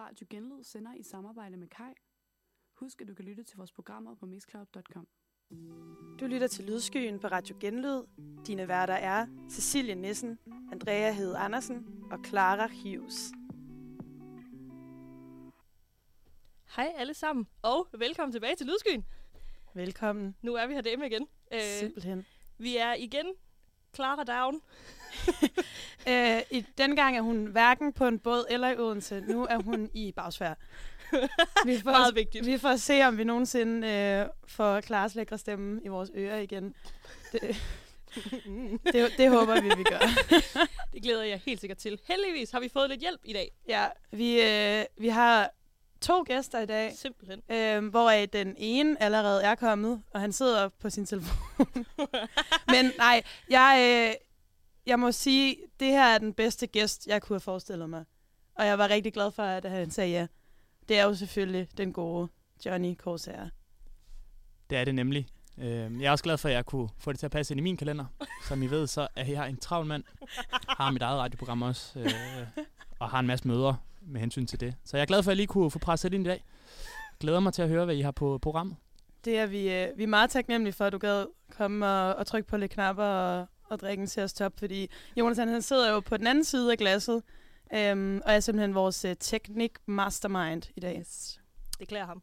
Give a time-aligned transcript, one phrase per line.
[0.00, 1.92] Radio Genlyd sender i samarbejde med Kai.
[2.72, 5.08] Husk, at du kan lytte til vores programmer på mixcloud.com.
[6.20, 8.02] Du lytter til Lydskyen på Radio Genlyd.
[8.46, 10.38] Dine værter er Cecilie Nissen,
[10.72, 13.32] Andrea Hede Andersen og Clara Hughes.
[16.76, 19.04] Hej alle sammen, og velkommen tilbage til Lydskyen.
[19.74, 20.36] Velkommen.
[20.42, 21.26] Nu er vi her hjemme igen.
[21.52, 22.26] Øh, Simpelthen.
[22.58, 23.26] vi er igen
[23.94, 24.60] Clara Down.
[26.08, 29.20] Øh, i, dengang er hun hverken på en båd eller i Odense.
[29.20, 30.54] Nu er hun i Bagsvær.
[31.66, 32.46] Vi får, Meget vigtigt.
[32.46, 36.74] vi får se, om vi nogensinde øh, får Klares lækre stemme i vores ører igen.
[37.32, 37.40] Det,
[38.92, 39.98] det, det håber vi, vi gør.
[40.92, 42.00] Det glæder jeg helt sikkert til.
[42.08, 43.50] Heldigvis har vi fået lidt hjælp i dag.
[43.68, 45.50] Ja, vi, øh, vi har
[46.00, 46.92] to gæster i dag.
[46.96, 47.42] Simpelthen.
[47.50, 51.36] Øh, hvoraf den ene allerede er kommet, og han sidder på sin telefon.
[52.68, 54.14] Men nej, jeg, øh,
[54.86, 58.04] jeg må sige, det her er den bedste gæst, jeg kunne have forestillet mig.
[58.54, 60.26] Og jeg var rigtig glad for, at han sagde ja.
[60.88, 62.28] Det er jo selvfølgelig den gode
[62.66, 63.48] Johnny Corsair.
[64.70, 65.26] Det er det nemlig.
[65.58, 67.60] Øh, jeg er også glad for, at jeg kunne få det til at passe ind
[67.60, 68.04] i min kalender.
[68.48, 70.04] Som I ved, så er jeg en travl mand.
[70.68, 71.98] Har mit eget radioprogram også.
[71.98, 72.12] Øh,
[72.98, 74.74] og har en masse møder med hensyn til det.
[74.84, 76.44] Så jeg er glad for, at jeg lige kunne få presset ind i dag.
[77.20, 78.76] Glæder mig til at høre, hvad I har på programmet.
[79.24, 82.26] Det er vi, øh, vi er meget taknemmelige for, at du gad komme og, og
[82.26, 85.62] trykke på lidt knapper og, og drikke en til os top, fordi Jonas han, han
[85.62, 87.22] sidder jo på den anden side af glasset,
[87.74, 90.98] øhm, og er simpelthen vores øh, teknik mastermind i dag.
[91.00, 91.40] Yes.
[91.78, 92.22] Det klæder ham.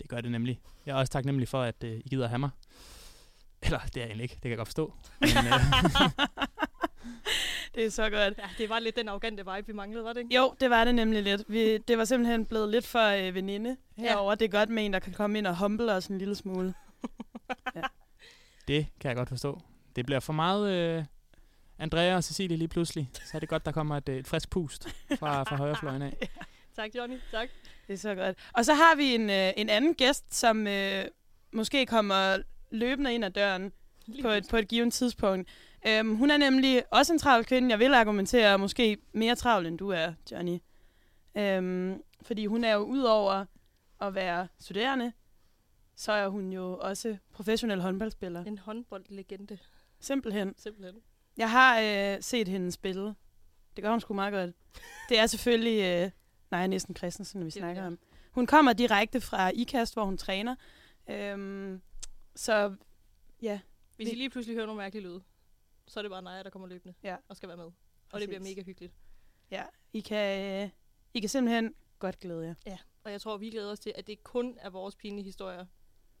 [0.00, 0.60] Det gør det nemlig.
[0.86, 2.50] Jeg er også taknemmelig for, at øh, I gider have mig.
[3.62, 4.34] Eller, det er jeg egentlig ikke.
[4.34, 4.92] Det kan jeg godt forstå.
[5.20, 6.10] Men, øh,
[7.74, 8.38] Det er så godt.
[8.38, 10.36] Ja, det var lidt den arrogante vibe, vi manglede, var det ikke?
[10.36, 11.44] Jo, det var det nemlig lidt.
[11.48, 14.34] Vi, det var simpelthen blevet lidt for øh, veninde herover.
[14.34, 16.74] Det er godt med en, der kan komme ind og humble os en lille smule.
[18.68, 19.60] det kan jeg godt forstå.
[19.98, 21.04] Det bliver for meget øh,
[21.78, 23.10] Andrea og Cecilie lige pludselig.
[23.24, 26.16] Så er det godt, der kommer et, øh, et frisk pust fra, fra højrefløjen af.
[26.76, 27.16] Tak, Johnny.
[27.30, 27.48] Tak.
[27.86, 28.38] Det er så godt.
[28.52, 31.04] Og så har vi en, øh, en anden gæst, som øh,
[31.52, 32.36] måske kommer
[32.70, 33.72] løbende ind ad døren
[34.06, 35.48] Lige på et, på et givet tidspunkt.
[35.86, 37.70] Øhm, hun er nemlig også en travl kvinde.
[37.70, 40.58] Jeg vil argumentere måske mere travl, end du er, Johnny.
[41.36, 43.44] Øhm, fordi hun er jo udover
[44.00, 45.12] at være studerende,
[45.96, 48.44] så er hun jo også professionel håndboldspiller.
[48.44, 49.58] En håndboldlegende,
[50.00, 50.54] Simpelthen.
[50.58, 51.02] simpelthen.
[51.36, 53.14] Jeg har øh, set hende spille.
[53.76, 54.56] Det gør hun sgu meget godt.
[55.08, 56.10] Det er selvfølgelig øh,
[56.50, 57.86] nej, næsten Christensen, vi Det- snakker ja.
[57.86, 57.98] om.
[58.32, 60.56] Hun kommer direkte fra IKAST, hvor hun træner.
[61.10, 61.82] Øhm,
[62.34, 62.76] så
[63.42, 63.60] ja,
[63.96, 65.22] Hvis Vi- I lige pludselig hører nogle mærkelige lyde,
[65.86, 67.16] så er det bare Naja, der kommer løbende Ja.
[67.28, 67.70] og skal være med.
[68.12, 68.92] Og det bliver mega hyggeligt.
[69.50, 70.70] ja I, kan, øh,
[71.14, 72.76] I kan simpelthen godt glæde jer.
[73.04, 75.66] Og jeg tror, vi glæder os til, at det kun er vores pinlige historier,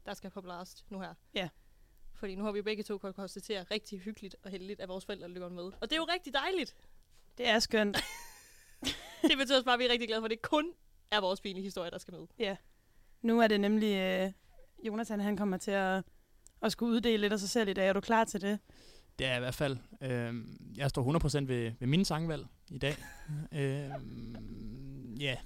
[0.06, 1.14] der skal på blast nu her.
[1.34, 1.48] Ja.
[2.18, 5.04] Fordi nu har vi jo begge to kunnet konstatere rigtig hyggeligt og heldigt, at vores
[5.04, 5.62] forældre løber med.
[5.62, 6.74] Og det er jo rigtig dejligt.
[7.38, 7.96] Det er skønt.
[9.22, 10.72] Det betyder også bare, at vi er rigtig glade for, at det kun
[11.10, 12.56] er vores pinlige historier, der skal med.
[13.22, 14.32] Nu er det nemlig øh,
[14.86, 16.04] Jonathan, han kommer til at,
[16.62, 17.88] at skulle uddele lidt af sig selv i dag.
[17.88, 18.58] Er du klar til det?
[19.18, 19.76] Det er i hvert fald.
[20.00, 20.34] Øh,
[20.76, 22.96] jeg står 100% ved, ved mine sangvalg i dag.
[23.58, 23.90] øh,
[25.20, 25.36] ja,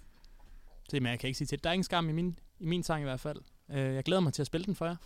[0.90, 1.64] det men jeg kan ikke sige til.
[1.64, 3.40] Der er ingen skam i min, i min sang i hvert fald.
[3.70, 4.96] Øh, jeg glæder mig til at spille den for jer.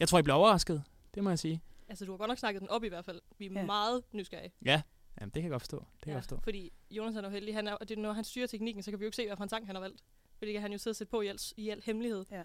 [0.00, 0.82] Jeg tror, I bliver overrasket.
[1.16, 1.60] Det må jeg sige.
[1.88, 3.20] Altså, du har godt nok snakket den op i hvert fald.
[3.38, 3.60] Vi er Ja.
[3.60, 3.66] ja.
[3.66, 4.52] meget nysgerrige.
[4.64, 4.82] Ja,
[5.20, 5.78] Jamen, det kan jeg godt forstå.
[5.78, 6.40] Det kan jeg godt forstå.
[6.42, 7.54] Fordi Jonas er jo heldig.
[7.54, 9.26] Han er, og det er, når han styrer teknikken, så kan vi jo ikke se,
[9.26, 10.00] hvad for en sang han har valgt.
[10.38, 12.18] Fordi det kan han jo sidde og sætte på i al, i al hemmelighed.
[12.18, 12.44] Det er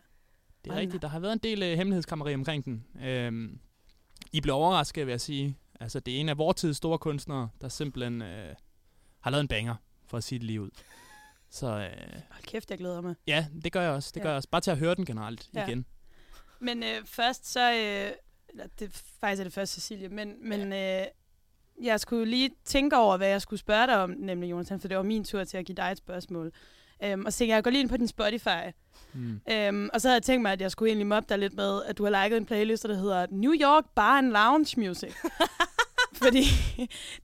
[0.72, 1.02] Ej, rigtigt.
[1.02, 2.86] Der har været en del øh, hemmelighedskammeri omkring den.
[3.02, 3.60] Øhm,
[4.32, 5.58] I blev overrasket, vil jeg sige.
[5.80, 8.56] Altså, det er en af vores tids store kunstnere, der simpelthen øh,
[9.20, 10.70] har lavet en banger, for at sige det lige ud.
[11.50, 13.16] Så øh, Hold kæft, jeg glæder mig.
[13.28, 14.12] ja, det gør jeg også.
[14.14, 14.24] Det Ja.
[14.24, 14.50] gør jeg også.
[14.50, 15.68] Bare til at høre den generelt Ja.
[15.68, 15.86] igen.
[16.60, 17.74] Men øh, først så...
[17.74, 18.12] Øh,
[18.52, 21.06] eller det faktisk er det først, Cecilie, men, men øh,
[21.82, 24.98] jeg skulle lige tænke over, hvad jeg skulle spørge dig om, nemlig Jonathan, for det
[24.98, 26.52] var min tur til at give dig et spørgsmål.
[27.04, 28.72] Øhm, og så tænkte jeg, jeg går lige ind på din Spotify.
[29.14, 29.42] Mm.
[29.52, 31.84] Øhm, og så havde jeg tænkt mig, at jeg skulle egentlig mobbe dig lidt med,
[31.84, 35.14] at du har liket en playlist, der hedder New York Bar and Lounge Music.
[36.24, 36.44] Fordi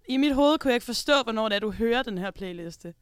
[0.09, 2.93] i mit hoved kunne jeg ikke forstå, hvornår det er, du hører den her playliste.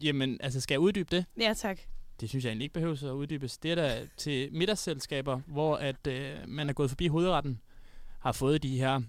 [0.00, 1.24] Jamen, altså, skal jeg uddybe det?
[1.40, 1.78] Ja, tak.
[2.20, 3.58] Det synes jeg egentlig ikke behøver at uddybes.
[3.58, 7.60] Det er da til middagsselskaber, hvor at, øh, man er gået forbi hovedretten,
[8.20, 9.00] har fået de her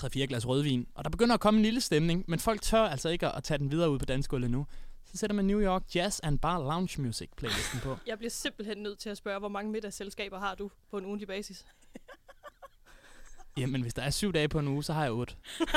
[0.00, 3.08] 3-4 glas rødvin, og der begynder at komme en lille stemning, men folk tør altså
[3.08, 4.66] ikke at, at tage den videre ud på dansgulvet nu.
[5.04, 7.96] Så sætter man New York Jazz and Bar Lounge Music playlisten på.
[8.06, 11.28] Jeg bliver simpelthen nødt til at spørge, hvor mange middagsselskaber har du på en ugentlig
[11.28, 11.66] basis?
[13.56, 15.34] Jamen, hvis der er syv dage på en uge, så har jeg otte.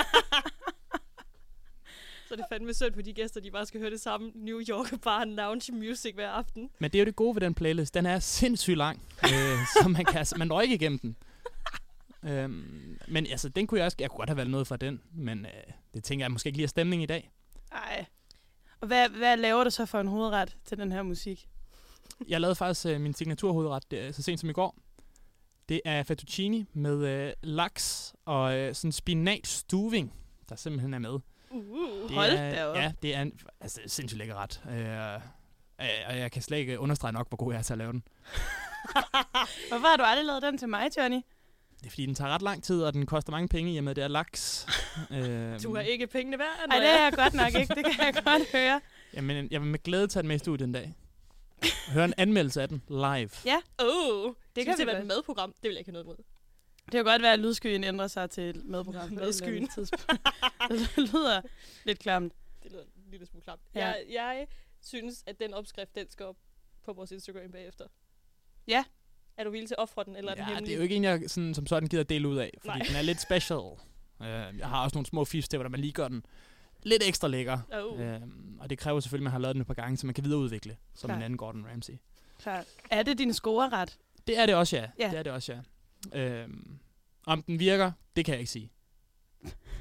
[2.27, 4.61] Så er det fandme synd for de gæster, de bare skal høre det samme New
[4.69, 6.69] York Bar Lounge Music hver aften.
[6.79, 7.93] Men det er jo det gode ved den playlist.
[7.93, 11.15] Den er sindssygt lang, øh, så man, kan, man når ikke igennem den.
[12.23, 13.97] Øhm, men altså, den kunne jeg også...
[13.99, 15.51] Jeg kunne godt have valgt noget fra den, men øh,
[15.93, 17.31] det tænker jeg måske ikke lige er stemning i dag.
[17.71, 18.05] Ej.
[18.81, 21.47] Og hvad, hvad laver du så for en hovedret til den her musik?
[22.27, 24.77] Jeg lavede faktisk øh, min signaturhovedret øh, så sent som i går.
[25.69, 30.13] Det er fettuccine med øh, laks og øh, sådan spinat stuving,
[30.49, 31.19] der simpelthen er med.
[31.55, 32.07] Uh.
[32.09, 32.75] Det Hold er, da op.
[32.75, 34.61] Ja, det er en altså, det er sindssygt lækker ret.
[34.69, 35.21] Øh,
[36.09, 38.03] og jeg kan slet ikke understrege nok, hvor god jeg er til at lave den.
[39.69, 41.21] Hvorfor har du aldrig lavet den til mig, Johnny?
[41.79, 43.83] Det er fordi, den tager ret lang tid, og den koster mange penge, i og
[43.83, 44.67] med at det er laks.
[45.11, 47.75] øh, Du har ikke pengene værd, Nej, det er jeg godt nok ikke.
[47.75, 48.81] Det kan jeg godt høre.
[49.13, 50.93] Jamen, jeg vil med glæde tage den med i studiet en dag.
[51.89, 53.29] Høre en anmeldelse af den live.
[53.45, 53.57] Ja.
[53.79, 55.53] Oh, det kan kan det være et madprogram.
[55.53, 56.15] Det vil jeg ikke have noget imod.
[56.85, 59.07] Det kan godt være, at lydskyen ændrer sig til et medprogram.
[59.09, 59.67] på et Madskyen.
[59.67, 60.21] tidspunkt.
[60.69, 61.41] det lyder
[61.85, 62.33] lidt klamt.
[62.63, 63.61] Det lyder en lille smule klamt.
[63.75, 63.85] Ja.
[63.87, 64.47] Jeg, jeg
[64.81, 66.35] synes, at den opskrift, den skal op
[66.83, 67.85] på vores Instagram bagefter.
[68.67, 68.83] Ja.
[69.37, 70.65] Er du villig til at ofre den, eller er den Ja, hemmelig?
[70.67, 72.87] det er jo ikke en, jeg sådan, som sådan gider dele ud af, fordi Nej.
[72.87, 73.59] den er lidt special.
[73.59, 73.77] Uh,
[74.59, 76.25] jeg har også nogle små fifs til, hvordan man lige gør den
[76.83, 77.59] lidt ekstra lækker.
[77.73, 77.99] Oh.
[77.99, 78.21] Uh,
[78.59, 80.23] og det kræver selvfølgelig, at man har lavet den et par gange, så man kan
[80.23, 81.17] videreudvikle, som Klart.
[81.17, 81.93] en anden Gordon Ramsay.
[82.39, 82.65] Klart.
[82.91, 83.97] Er det din scoreret?
[84.27, 84.89] Det er det også, ja.
[84.99, 85.09] Ja.
[85.09, 85.59] Det er det også, ja.
[86.15, 86.49] Uh,
[87.27, 88.71] om den virker, det kan jeg ikke sige.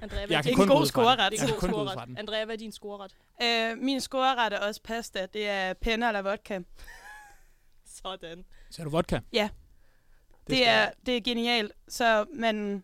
[0.03, 1.33] Andrea, Jeg er kan en din- kun gå god scoreret.
[1.33, 2.19] Det er en god scoreret.
[2.19, 3.17] Andrea, hvad er din scoreret?
[3.43, 5.27] Øh, min scoreret er også pasta.
[5.33, 6.61] Det er penne eller vodka.
[8.03, 8.45] Sådan.
[8.71, 9.21] Så er du vodka?
[9.33, 9.49] Ja.
[10.47, 10.93] Det, skal er, jeg.
[11.07, 11.73] det er genialt.
[11.89, 12.83] Så man,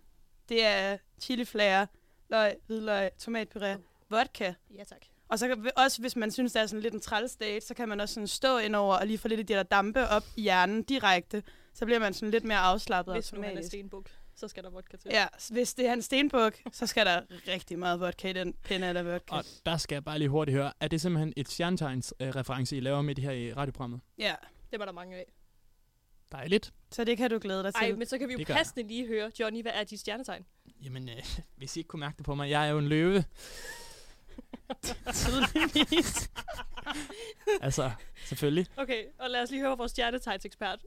[0.49, 1.87] det er chiliflager,
[2.31, 3.79] løg, hvidløg, tomatpuré,
[4.11, 4.53] vodka.
[4.79, 5.01] Ja, tak.
[5.29, 7.75] Og så kan, også hvis man synes, det er sådan lidt en træls date, så
[7.75, 10.23] kan man også sådan stå indover og lige få lidt af de der dampe op
[10.37, 11.43] i hjernen direkte.
[11.75, 13.69] Så bliver man sådan lidt mere afslappet Hvis nu han er automatisk.
[13.71, 15.11] stenbuk, så skal der vodka til.
[15.15, 18.87] Ja, hvis det er en stenbuk, så skal der rigtig meget vodka i den pinde
[18.89, 19.35] eller vodka.
[19.35, 22.77] Og der skal jeg bare lige hurtigt høre, er det simpelthen et stjernetegns øh, reference,
[22.77, 24.01] I laver med det her i radioprogrammet?
[24.19, 24.35] Ja,
[24.71, 25.25] Det var der mange af.
[26.33, 26.73] Dejligt.
[26.93, 27.85] så det kan du glæde dig til.
[27.85, 30.47] Ej, men så kan vi jo Det passende lige høre, Johnny, hvad er dit stjernetegn?
[30.83, 31.25] Jamen, øh,
[31.57, 33.25] hvis I ikke kunne mærke det på mig, jeg er jo en løve.
[35.13, 36.31] tydeligvis.
[37.61, 37.91] altså,
[38.25, 38.67] selvfølgelig.
[38.77, 40.79] Okay, og lad os lige høre vores stjernetegnsekspert.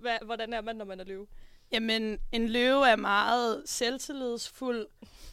[0.00, 1.26] Hvad, hvordan er man, når man er løve?
[1.72, 4.86] Jamen, en løve er meget selvtillidsfuld.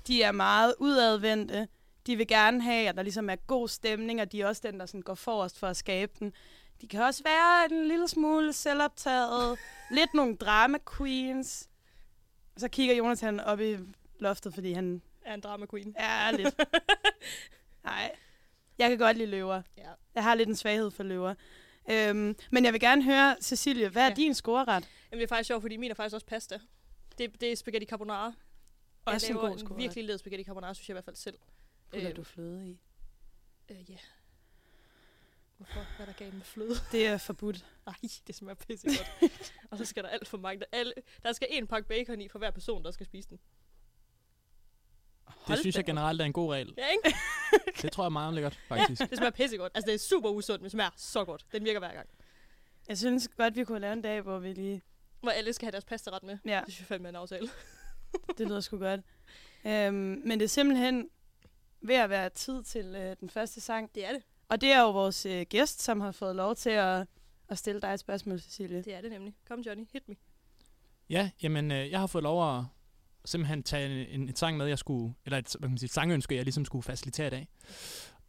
[0.08, 1.68] De er meget udadvendte.
[2.08, 4.80] De vil gerne have, at der ligesom er god stemning, og de er også den,
[4.80, 6.34] der sådan går forrest for at skabe den.
[6.82, 9.60] De kan også være en lille smule selvoptaget.
[9.92, 11.70] lidt nogle drama queens.
[12.58, 13.78] Så kigger Jonathan op i
[14.20, 15.96] loftet, fordi han Er en drama queen.
[15.98, 16.56] er lidt...
[17.84, 18.16] Nej,
[18.78, 19.62] jeg kan godt lide løver.
[19.78, 19.90] Ja.
[20.16, 21.34] Jeg har lidt en svaghed for løver.
[21.90, 24.14] Øhm, men jeg vil gerne høre, Cecilie, hvad er Ja.
[24.14, 24.88] din scoreret?
[25.12, 26.60] Jamen, det er faktisk sjovt, fordi min er faktisk også pasta.
[27.18, 28.34] Det, det er spaghetti carbonara.
[29.06, 29.78] Også jeg en laver god scoreret.
[29.78, 31.38] virkelig led spaghetti carbonara, synes jeg i hvert fald selv.
[31.92, 32.80] Putter Øh, du fløde i?
[33.70, 33.98] Øh, ja.
[35.58, 35.74] Hvorfor?
[35.98, 36.76] Hvad er der galt med fløde?
[36.92, 37.66] Det er forbudt.
[37.88, 37.94] Ej,
[38.28, 39.54] det smager pisse godt.
[39.72, 40.60] og så skal der alt for mange.
[40.60, 40.94] Der, alle,
[41.24, 43.40] der skal en pakke bacon i for hver person, der skal spise den.
[45.48, 46.74] Det synes jeg generelt er en god regel.
[46.78, 47.18] Ja, ikke?
[47.82, 49.02] Det tror jeg er meget lækkert, faktisk.
[49.10, 49.72] Det smager pisse godt.
[49.76, 51.46] Altså, det er super usundt, men det smager så godt.
[51.52, 52.10] Den virker hver gang.
[52.88, 54.82] Jeg synes godt, vi kunne lave en dag, hvor vi lige...
[55.22, 56.38] Hvor alle skal have deres pastaret med.
[56.46, 57.50] Ja, Det synes jeg fandme er en aftale.
[58.38, 59.02] det lyder sgu godt.
[59.66, 61.10] Øhm, men det er simpelthen
[61.82, 63.96] ved at være tid til øh, den første sang.
[63.96, 64.22] Det er det.
[64.50, 67.08] Og det er jo vores øh, gæst, som har fået lov til at,
[67.50, 68.82] at stille dig et spørgsmål, Cecilie.
[68.82, 69.36] Det er det nemlig.
[69.48, 69.86] Kom, Johnny.
[69.94, 70.16] Hit me.
[71.10, 72.64] Ja, jamen, øh, jeg har fået lov at
[73.26, 75.88] simpelthen tage en, en, et sang med, jeg skulle, eller et, hvad kan man sige,
[75.88, 77.48] et sangønske, jeg ligesom skulle facilitere i dag.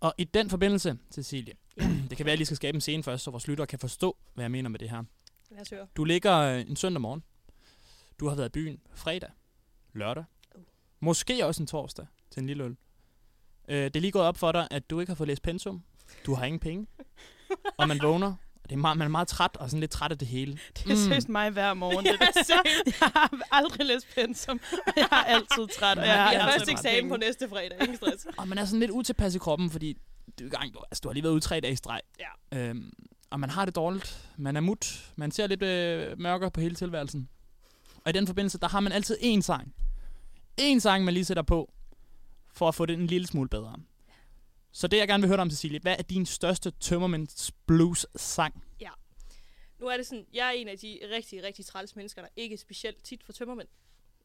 [0.00, 1.54] Og i den forbindelse, Cecilie,
[2.10, 3.78] det kan være, at jeg lige skal skabe en scene først, så vores lyttere kan
[3.78, 5.02] forstå, hvad jeg mener med det her.
[5.50, 5.86] Lad os høre.
[5.96, 7.22] Du ligger øh, en søndag morgen.
[8.20, 9.30] Du har været i byen fredag,
[9.92, 10.24] lørdag,
[10.54, 10.60] Oh.
[11.00, 12.76] måske også en torsdag til en lille øl.
[13.68, 15.82] Øh, det er lige gået op for dig, at du ikke har fået læst pensum.
[16.26, 16.86] Du har ingen penge.
[17.78, 18.34] og man vågner.
[18.66, 20.52] Og det er meget, man er meget træt og sådan lidt træt af det hele.
[20.52, 20.96] Det er mm.
[20.96, 22.04] seriøst mig hver morgen.
[22.04, 22.26] Det der.
[23.00, 24.60] jeg har aldrig læst pensum,
[24.96, 25.98] jeg er altid træt.
[25.98, 27.76] Og jeg Ja, har altid første eksamen på næste fredag.
[27.80, 28.26] Ingen stress.
[28.38, 29.92] Og man er sådan lidt utilpas i kroppen, fordi
[30.38, 32.00] du, er i gang, du, altså, du har lige været ude tre dage i streg.
[32.52, 32.58] Ja.
[32.58, 32.92] Øhm,
[33.30, 34.30] og man har det dårligt.
[34.36, 35.10] Man er mut.
[35.16, 37.28] Man ser lidt øh, mørkere på hele tilværelsen.
[38.04, 39.74] Og i den forbindelse, der har man altid én sang.
[40.56, 41.72] En sang, man lige sætter på,
[42.54, 43.76] for at få det en lille smule bedre.
[44.76, 48.06] Så det, jeg gerne vil høre dig om, Cecilie, hvad er din største Tømmermans blues
[48.16, 48.64] sang?
[48.80, 48.90] Ja.
[49.78, 52.56] Nu er det sådan, jeg er en af de rigtig, rigtig træls mennesker, der ikke
[52.56, 53.68] specielt tit for tømmermænd.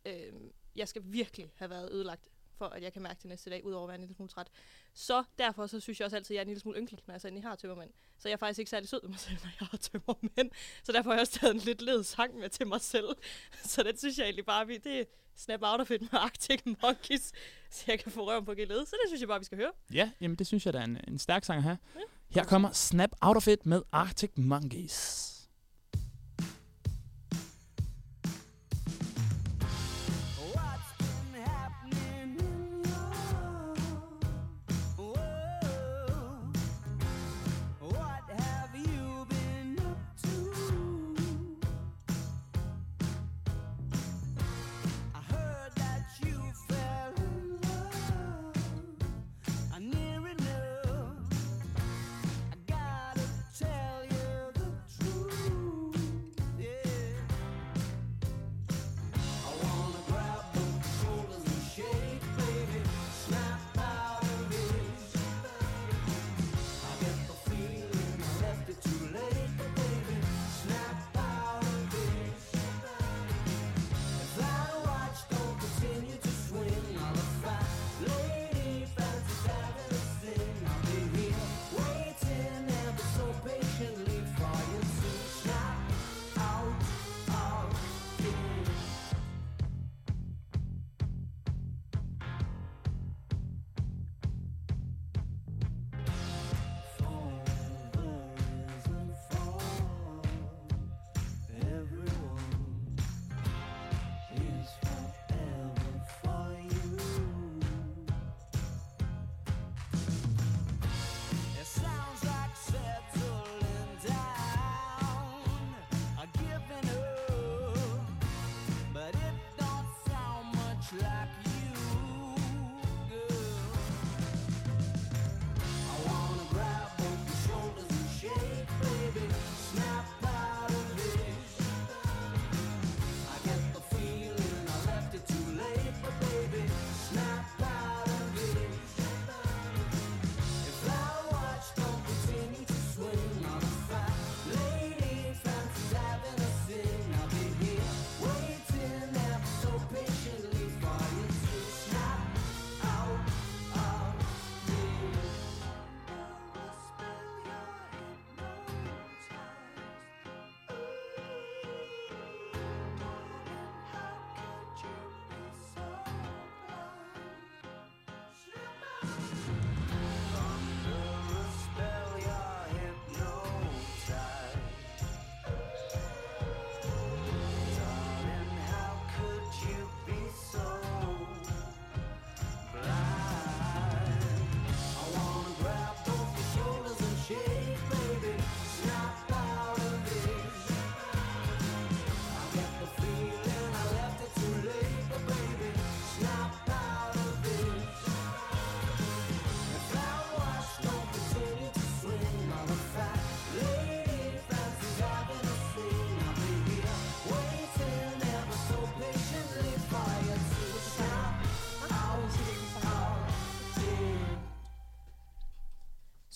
[0.05, 0.34] Øh,
[0.75, 3.84] jeg skal virkelig have været ødelagt, for at jeg kan mærke det næste dag, udover
[3.84, 4.48] at være en lille smule træt.
[4.93, 7.13] Så derfor så synes jeg også altid, at jeg er en lille smule ynkelig, når
[7.13, 7.89] jeg så endelig har tømmermænd.
[8.17, 10.51] Så jeg er faktisk ikke særlig sød med mig selv, når jeg har tømmermænd.
[10.84, 13.10] Så derfor har jeg også taget en lidt led sang med til mig selv.
[13.72, 15.08] Så det synes jeg egentlig bare, vi det
[15.42, 17.32] Snap Out of It med Arctic Monkeys,
[17.72, 18.86] så jeg kan få røven på gelede.
[18.86, 19.72] Så det synes jeg bare, vi skal høre.
[19.94, 21.78] Ja, jamen det synes jeg, der er en, en stærk sang at have.
[22.30, 25.28] Her kommer Snap Out of It med Arctic Monkeys.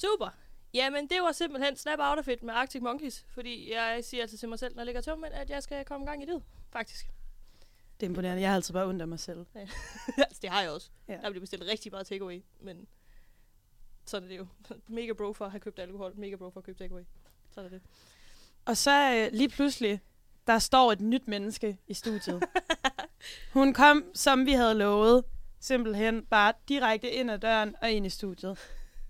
[0.06, 0.30] Super.
[0.74, 4.38] Jamen, det var simpelthen Snap Out of It med Arctic Monkeys, fordi jeg siger altså
[4.38, 6.44] til mig selv, når jeg ligger tømmermænd, at jeg skal komme i gang i det,
[6.72, 7.06] faktisk.
[8.00, 8.42] Det er imponerende.
[8.42, 9.46] Jeg har altid bare ondt af mig selv.
[10.18, 10.90] altså, det har jeg også.
[11.08, 11.14] Ja.
[11.14, 11.22] Ja.
[11.22, 12.88] Der bliver bestilt rigtig meget takeaway, men
[14.06, 14.48] sådan er det jo.
[14.88, 17.04] Mega bro for at have købt alkohol, mega bro for at købe takeaway.
[17.52, 17.82] Sådan er det.
[18.66, 20.02] Og så øh, lige pludselig,
[20.48, 22.44] der står et nyt menneske i studiet.
[23.54, 25.24] Hun kom, som vi havde lovet,
[25.60, 28.58] simpelthen bare direkte ind ad døren og ind i studiet.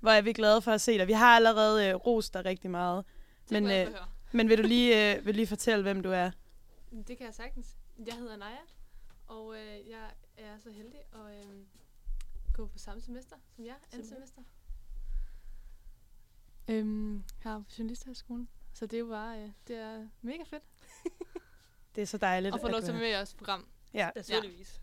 [0.05, 1.07] Hvor er vi glade for at se dig.
[1.07, 3.05] Vi har allerede øh, rost dig rigtig meget.
[3.43, 3.93] Det Men, men, øh.
[4.31, 6.31] Men vil du lige, øh, vil lige fortælle, hvem du er?
[7.07, 7.77] Det kan jeg sagtens.
[8.05, 8.57] Jeg hedder Naja,
[9.27, 11.61] og øh, jeg er så heldig at øh,
[12.53, 14.41] gå på samme semester som jer, andet semester.
[16.67, 18.47] Øhm, her på Journalisthøjskolen.
[18.73, 20.63] Så det er jo bare, øh, det er mega fedt
[21.95, 22.55] Det er så dejligt.
[22.55, 23.67] at få lov til at være med i jeres program.
[23.93, 24.81] Ja, Naturligvis.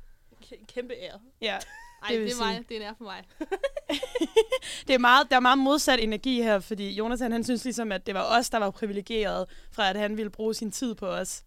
[0.51, 0.57] Ja.
[0.69, 1.21] Kæmpe ære.
[1.41, 1.59] ja.
[2.03, 2.55] Ej, Det det, det er mig.
[2.69, 3.25] sige- Det er for mig.
[4.87, 8.07] Det er meget, der er meget modsat energi her, fordi Jonathan han synes ligesom, at
[8.07, 11.45] det var os, der var privilegeret fra, at han ville bruge sin tid på os.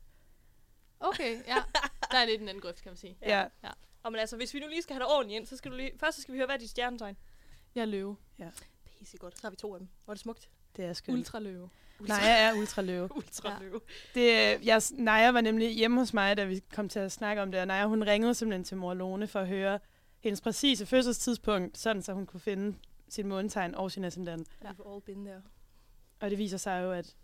[0.99, 1.55] Okay, ja.
[2.11, 3.17] Der er lidt en anden grøft, kan man sige.
[3.21, 3.45] Ja.
[4.03, 5.75] Og men altså, hvis vi nu lige skal have dig ordentligt ind, så skal du
[5.77, 5.91] lige...
[5.99, 7.17] Først så skal vi høre, hvad er dit stjernetegn?
[7.75, 8.15] Jeg er løve.
[8.99, 9.35] Pisse godt.
[9.35, 9.87] Så har vi to af dem.
[10.05, 10.49] Hvor er det smukt.
[10.77, 11.17] Det er skønt.
[11.17, 11.69] Ultraløve.
[11.99, 13.09] Nej, jeg er ultraløve.
[13.17, 13.59] Ultra Ja.
[13.59, 13.81] løve.
[14.15, 14.31] Det,
[14.65, 17.61] jeg, Naja var nemlig hjemme hos mig, da vi kom til at snakke om det,
[17.61, 19.79] og Naja, hun ringede simpelthen til mor Lone for at høre
[20.29, 22.77] hendes præcise fødselstidspunkt, sådan så hun kunne finde
[23.09, 24.47] sin månetegn og sin ascendant.
[24.63, 24.69] Ja.
[24.69, 25.41] We've all been there.
[26.19, 27.15] Og det viser sig jo, at...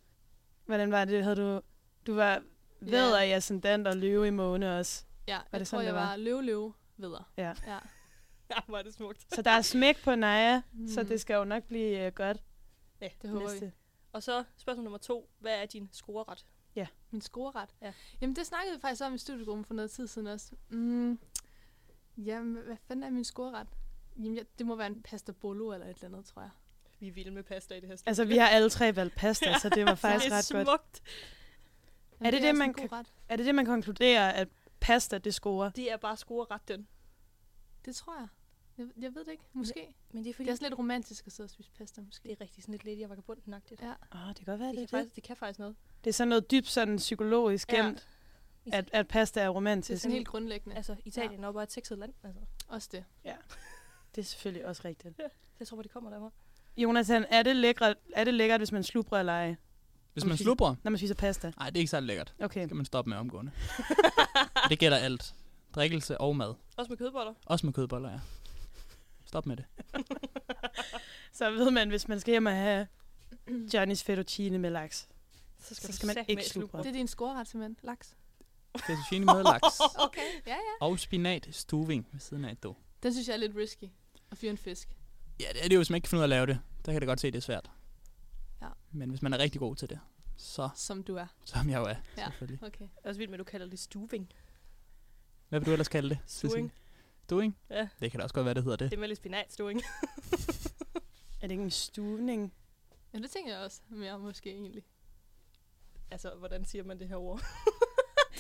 [0.66, 1.24] Hvordan var det?
[1.24, 1.62] Havde du...
[2.08, 2.44] Du var
[2.80, 5.06] vædder i ascendant og løve i måne også.
[5.28, 6.06] Ja, jeg det tror, sådan, jeg var?
[6.06, 7.32] var løve, løve, vedder.
[7.38, 7.54] Ja.
[7.68, 7.78] ja.
[8.70, 9.34] Ja, er det smukt.
[9.34, 10.88] Så der er smæk på Naja, mm.
[10.88, 12.44] så det skal jo nok blive uh, godt.
[13.02, 13.10] Ja.
[13.22, 13.52] Det håber vi.
[13.52, 13.72] næste.
[14.12, 15.30] Og så spørgsmål nummer to.
[15.40, 16.46] Hvad er din scoreret?
[17.12, 17.70] Min scoreret?
[17.82, 17.94] Ja.
[18.22, 20.52] Jamen, det snakkede vi faktisk om i studiegruppen for noget tid siden også.
[20.70, 21.20] Mm.
[22.26, 23.68] Jamen, hvad fanden er min scoreret?
[24.18, 26.50] Jamen, jeg, det må være en pasta bolo eller et eller andet, tror jeg.
[27.00, 28.10] Vi er vilde med pasta i det her studie.
[28.10, 30.66] Altså, vi har alle tre valgt pasta, så det var faktisk det er ret smukt.
[30.68, 31.02] godt.
[32.20, 32.90] Jamen, Er det det, også man kan-.
[33.30, 34.48] Er det det, man konkluderer, at
[34.80, 35.70] pasta, det scorer?
[35.70, 36.88] Det er bare scoreret, den.
[37.86, 38.28] Det tror jeg.
[38.78, 38.88] jeg.
[39.04, 39.44] Jeg ved det ikke.
[39.54, 39.96] Måske.
[40.12, 42.24] Men det er fordi, Det er sådan lidt romantisk at sidde og spise pasta, måske.
[42.30, 43.82] det er rigtig sådan lidt lidt, jeg var bunden-agtigt.
[43.82, 43.94] Ja.
[44.12, 44.90] Oh, det kan godt være, Det, det, kan er det.
[44.90, 45.76] faktisk, det kan faktisk noget.
[46.04, 47.86] Det er sådan noget dybt sådan psykologisk Ja.
[47.86, 48.08] gemt,
[48.74, 50.02] at, at pasta er Det er romantisk.
[50.02, 50.76] sådan helt grundlæggende.
[50.76, 52.14] Altså, Italien er jo bare et sexet land.
[52.24, 52.40] Altså.
[52.68, 53.04] Også det.
[54.16, 55.20] Det er selvfølgelig også rigtigt.
[55.60, 56.32] Jeg tror, det kommer derfra.
[56.78, 59.56] Jonathan, er det, lækkert, er det lækkert, hvis man slubrer eller ej,
[60.14, 61.52] Hvis man fy- slubrer, når man spiser pasta?
[61.58, 62.34] nej, det er ikke særlig lækkert.
[62.40, 62.62] Okay.
[62.62, 63.52] Det skal man stoppe med omgående.
[64.64, 65.34] Og det gælder alt.
[65.76, 66.54] Drikkelse og mad.
[66.78, 67.34] Også med kødboller.
[67.46, 68.20] Også med kødboller, ja.
[69.26, 69.66] Stop med det.
[71.34, 72.88] Så ved man, hvis man skal hjem og have
[73.50, 75.08] Johnny's fettuccine med laks.
[75.60, 76.80] Så Så skal man ikke slubre.
[76.80, 77.78] Det er din scoreret, simpelthen.
[77.84, 78.16] Laks.
[78.78, 79.80] Fettuccine med laks.
[80.08, 80.28] Okay.
[80.48, 80.58] Ja, ja.
[80.86, 82.78] Og spinat stuving ved siden af dog.
[83.04, 83.84] Den synes jeg er lidt risky.
[84.32, 84.96] At fyre en fisk.
[85.40, 86.60] Ja, det er det jo, hvis man ikke kan finde ud af at lave det.
[86.86, 87.72] Der kan det godt se, at det er svært.
[88.62, 88.68] Ja.
[88.92, 90.00] Men hvis man er rigtig god til det,
[90.38, 91.28] så Som du er.
[91.46, 92.26] som jeg jo er, Ja.
[92.26, 92.64] selvfølgelig.
[92.68, 92.80] Okay.
[92.82, 94.30] Jeg er også vildt med, at du kalder det stuving.
[95.50, 96.20] Hvad vil du ellers kalde det?
[96.28, 96.74] Stuving.
[97.24, 97.58] Stuving?
[97.70, 98.92] Ja, Det kan da også godt være, det hedder det.
[98.92, 99.82] det er med lidt spinat stuving.
[101.42, 102.54] Er det ikke en stuvning?
[103.14, 104.84] Ja, det tænker jeg også mere måske egentlig.
[106.12, 107.42] altså, hvordan siger man det her ord?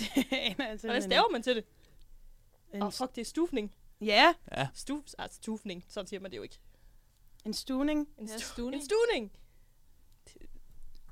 [0.16, 1.66] Det aner jeg Hvordan staver man til det?
[2.74, 3.76] En, Åh, oh, fuck, det er stuvning.
[4.02, 5.86] ja, Ja, Stu, altså, stuvning.
[5.90, 6.60] Sådan siger man det jo ikke.
[7.46, 8.08] en stuvning.
[8.18, 8.82] En, Ja, stu- stuvning.
[8.82, 9.32] en stuvning.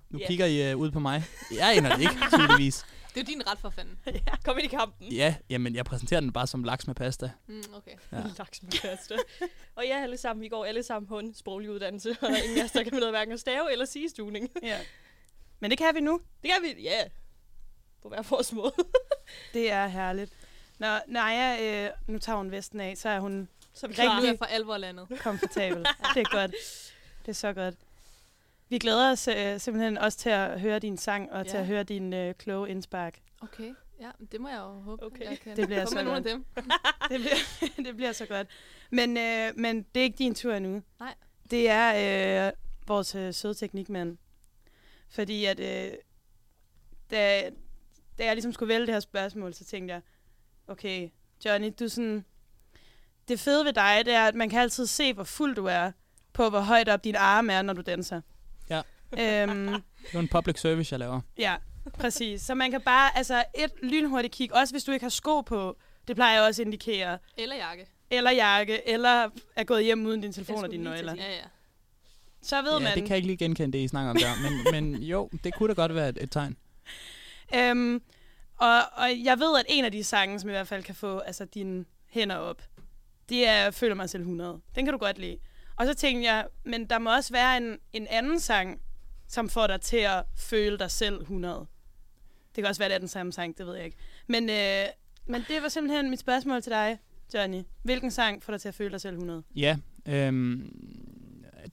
[0.10, 0.28] nu Ja.
[0.28, 1.24] kigger I uh, ud på mig.
[1.56, 2.86] Jeg aner det ikke, tydeligvis.
[3.16, 4.00] Det er jo din ret for fanden.
[4.46, 5.08] Kom ind i kampen.
[5.12, 7.32] Ja, jamen jeg præsenterer den bare som laks med pasta.
[7.48, 7.92] Mm, okay.
[8.12, 8.18] Ja.
[8.18, 8.24] Ja.
[8.40, 9.16] Laks med pasta.
[9.76, 12.42] og ja, alle sammen, vi går alle sammen på en sproglig uddannelse, og der er
[12.44, 14.50] ingen af os, der kan ud af hverken at stave eller sige stuvning.
[14.64, 14.80] Ja.
[15.60, 16.22] Men det kan vi nu.
[16.42, 17.04] Det kan vi, ja.
[18.02, 18.72] På hver vores måde.
[19.54, 20.32] Det er herligt.
[20.80, 24.22] Når Naja, øh, nu tager hun vesten af, så er hun Så vi Rigtig- klar.
[24.34, 25.08] Er for alvor landet.
[25.24, 25.86] komfortabel.
[26.14, 26.52] det er godt.
[27.26, 27.76] Det er så godt.
[28.70, 31.50] Vi glæder os øh, simpelthen også til at høre din sang og ja.
[31.52, 33.20] til at høre din øh, kloge indspark.
[33.42, 33.74] Okay.
[34.02, 35.30] Ja, det må jeg jo håbe, Okay.
[35.30, 36.46] jeg kan Det bliver komme så med nogle af dem.
[37.10, 38.48] Det bliver, det bliver så godt.
[38.90, 40.82] Men, øh, men det er ikke din tur endnu.
[41.00, 41.14] Nej.
[41.52, 42.54] Det er øh,
[42.88, 44.18] vores øh, søde teknikmand.
[45.10, 45.92] Fordi at, øh,
[47.12, 47.50] da,
[48.20, 50.02] da jeg ligesom skulle vælge det her spørgsmål, så tænkte jeg,
[50.68, 51.10] okay,
[51.46, 52.26] Johnny, du sådan...
[53.28, 55.92] Det fede ved dig, det er, at man kan altid se, hvor fuld du er,
[56.34, 58.22] på hvor højt op din arm er, når du danser.
[58.70, 58.78] Ja.
[59.20, 59.80] Øhm, Det er
[60.14, 61.22] jo en public service, jeg laver.
[61.38, 61.56] Ja,
[61.94, 62.42] præcis.
[62.42, 65.78] Så man kan bare, altså et lynhurtigt kig, også hvis du ikke har sko på,
[66.08, 67.86] det plejer jeg også at indikere, Eller jakke.
[68.12, 71.16] eller jakke, eller er gået hjem uden din telefon og dine nøgler.
[71.16, 71.44] Ja, ja.
[72.42, 72.94] Så ved Ja, man.
[72.96, 74.50] det kan jeg ikke lige genkende, det I snakker om der.
[74.72, 76.58] Men, men jo, det kunne da godt være et, et tegn.
[77.56, 78.02] Øhm,
[78.58, 81.20] og, og jeg ved, at en af de sange, som i hvert fald kan få
[81.20, 82.62] altså, dine hænder op,
[83.30, 84.60] det er Føler mig selv 100.
[84.76, 85.38] Den kan du godt lide.
[85.76, 88.82] Og så tænkte jeg, men der må også være en, en anden sang,
[89.28, 91.66] som får dig til at føle dig selv 100.
[92.56, 93.98] Det kan også være, det er den samme sang, det ved jeg ikke.
[94.28, 94.86] Men, øh,
[95.26, 96.98] men det var simpelthen mit spørgsmål til dig,
[97.34, 97.62] Johnny.
[97.84, 99.44] Hvilken sang får dig til at føle dig selv 100?
[99.56, 100.74] Ja, øhm,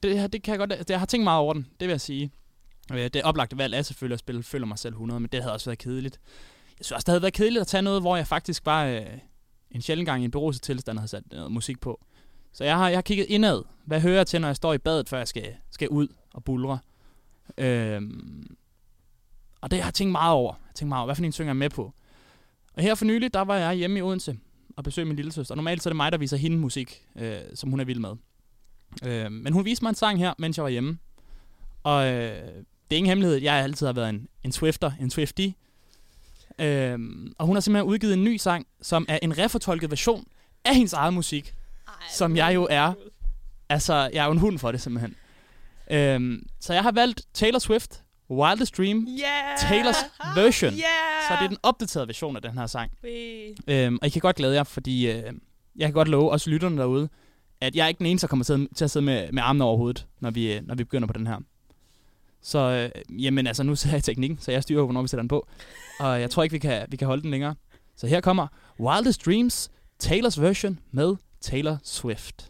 [0.03, 0.71] det, her- det kan jeg godt...
[0.73, 2.31] Altså, jeg har tænkt meget over den, det vil jeg sige.
[2.93, 5.53] Øh, Det oplagte valg er selvfølgelig at spille Føler mig selv 100, men det havde
[5.53, 6.19] også været kedeligt.
[6.79, 9.17] Jeg synes også, det havde været kedeligt at tage noget, hvor jeg faktisk bare øh,
[9.71, 12.05] en sjældent gang i en beruset tilstand havde sat noget musik på.
[12.53, 13.63] Så jeg har, jeg har kigget indad.
[13.85, 16.43] Hvad hører jeg til, når jeg står i badet, før jeg skal, skal ud og
[16.43, 16.79] bulre?
[17.57, 18.55] Øhm,
[19.61, 20.53] og det har jeg tænkt meget over.
[20.67, 21.93] Jeg tænkt meget over, hvad for en synger jeg med på?
[22.73, 24.37] Og her for nylig, der var jeg hjemme i Odense
[24.77, 25.55] og besøgte min lille søster.
[25.55, 28.15] Normalt så er det mig, der viser hende musik, øh, som hun er vild med.
[29.05, 30.97] Øh, men hun viste mig en sang her, mens jeg var hjemme.
[31.83, 35.53] Og øh, det er ingen hemmelighed, jeg altid har været en, en Swifter, en Swiftie.
[36.59, 36.99] Øh,
[37.37, 40.25] og hun har simpelthen udgivet en ny sang, som er en refortolket version
[40.65, 41.53] af hendes eget musik.
[41.87, 42.93] Ej, Som jeg jo er.
[43.69, 45.15] Altså, jeg er jo en hund for det simpelthen.
[45.91, 49.57] Øh, så jeg har valgt Taylor Swift, Wildest Dream, Yeah!
[49.59, 49.95] Taylors
[50.35, 50.71] version.
[50.71, 50.81] Yeah!
[51.27, 52.91] Så det er den opdaterede version af den her sang.
[53.03, 53.55] Wee.
[53.67, 55.23] Øhm, og I kan godt glæde jer, fordi øh,
[55.75, 57.09] jeg kan godt love os lytterne derude,
[57.61, 59.63] at jeg er ikke den eneste, der kommer til, til at sidde med, med armene
[59.63, 61.37] over hovedet, når vi, øh, når vi begynder på den her.
[62.47, 65.21] Så øh, jamen altså, nu sidder jeg i teknikken, så jeg styrer, hvornår vi sætter
[65.21, 65.47] den på.
[65.99, 67.55] Og jeg tror ikke, vi kan, vi kan holde den længere.
[67.95, 68.47] Så her kommer
[68.79, 72.49] Wildest Dreams, Taylors version med Taylor Swift.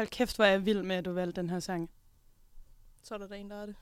[0.00, 1.90] Hold kæft, hvor er jeg vild med, at du valgte den her sang.
[3.02, 3.74] Så er der, der en, der er det.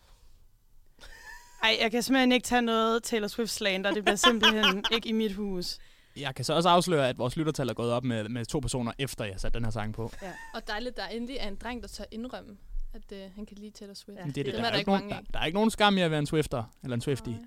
[1.62, 3.90] Ej, jeg kan simpelthen ikke tage noget Taylor Swift slander.
[3.94, 5.78] Det bliver simpelthen ikke i mit hus.
[6.16, 8.92] Jeg kan så også afsløre, at vores lyttertal er gået op med, med to personer,
[8.98, 10.12] efter jeg satte den her sang på.
[10.54, 12.56] Og dejligt, der endelig er en dreng, der tør indrømme,
[12.94, 14.18] at øh, han kan lide Taylor Swift.
[14.18, 14.24] Ja.
[14.24, 15.44] Det er det, Dem der, er er der ikke ikke nogen, mange der, der er
[15.44, 17.32] ikke nogen skam i at være en Swifter, eller en Swiftie.
[17.32, 17.42] Nej.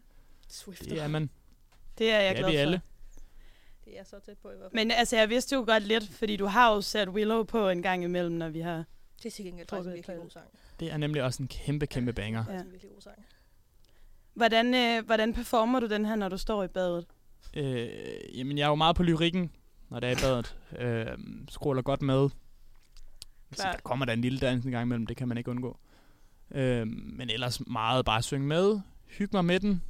[0.49, 0.85] Swift.
[0.85, 1.29] Det er man.
[1.97, 2.61] Det er jeg Det er glad vi for.
[2.61, 2.81] alle.
[3.85, 4.85] Det er så tæt på i hvert fald.
[4.85, 7.81] Men altså, jeg vidste jo godt lidt, fordi du har jo sat Willow på en
[7.81, 8.83] gang imellem, når vi har...
[9.17, 10.45] det er til gengæld faktisk en det er virkelig god sang.
[10.79, 12.43] Det er nemlig også en kæmpe, kæmpe banger.
[12.45, 12.61] Det er Ja.
[12.61, 13.25] en virkelig god sang.
[14.33, 17.05] Hvordan, øh, hvordan performer du den her, når du står i badet?
[17.53, 17.89] Øh,
[18.37, 19.51] jamen, jeg er jo meget på lyrikken,
[19.89, 20.57] når det er i badet.
[20.79, 21.17] Øh,
[21.49, 22.29] scroller godt med.
[23.53, 25.77] Så der kommer der en lille dans en gang imellem, det kan man ikke undgå.
[26.51, 29.81] Øh, men ellers meget bare synge med, hygge mig med den,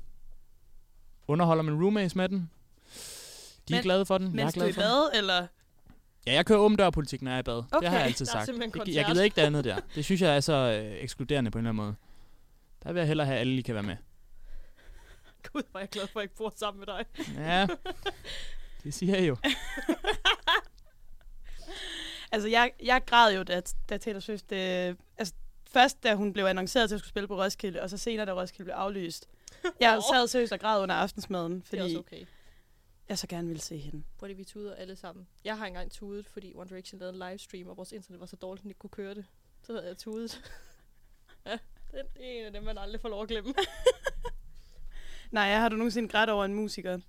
[1.28, 2.50] underholder min roommates med den.
[3.68, 4.90] De er Men- glade for den, jeg er Mens du er glad i for den.
[4.90, 5.48] bad, eller?
[6.28, 7.58] Ja, jeg kører åben dørpolitik, når jeg er i bad.
[7.58, 7.80] Okay.
[7.80, 8.48] Det har jeg altid sagt.
[8.48, 9.80] Det, jeg gider ikke det andet der.
[9.96, 11.96] Det synes jeg er så øh, ekskluderende på en eller anden måde.
[12.84, 13.96] Der vil jeg hellere have, at alle lige kan være med.
[15.54, 17.06] Gud, hvor er jeg glad for, at jeg ikke bor sammen med dig.
[17.38, 17.68] Ja,
[18.84, 19.38] det siger jeg jo.
[22.32, 24.52] Altså, jeg, jeg græd jo, da, da Taylor Swift...
[24.52, 25.34] Øh, altså,
[25.72, 28.32] først da hun blev annonceret til at skulle spille på Roskilde, og så senere, da
[28.32, 29.28] Roskilde blev aflyst.
[29.80, 32.26] Jeg sad seriøst og græd under aftensmaden, Det er fordi også okay.
[33.10, 34.04] Jeg så gerne ville se hende.
[34.20, 35.28] Hvor det vi tuder alle sammen.
[35.44, 38.36] Jeg har engang tudet, fordi One Direction lavede en livestream, og vores internet var så
[38.36, 39.26] dårligt, at den ikke kunne køre det.
[39.64, 40.52] Så havde jeg tudet.
[41.46, 41.58] ja,
[41.92, 43.54] det er en af dem, man aldrig får lov at glemme.
[45.32, 47.00] Nej, har du nogensinde grædt over en musiker?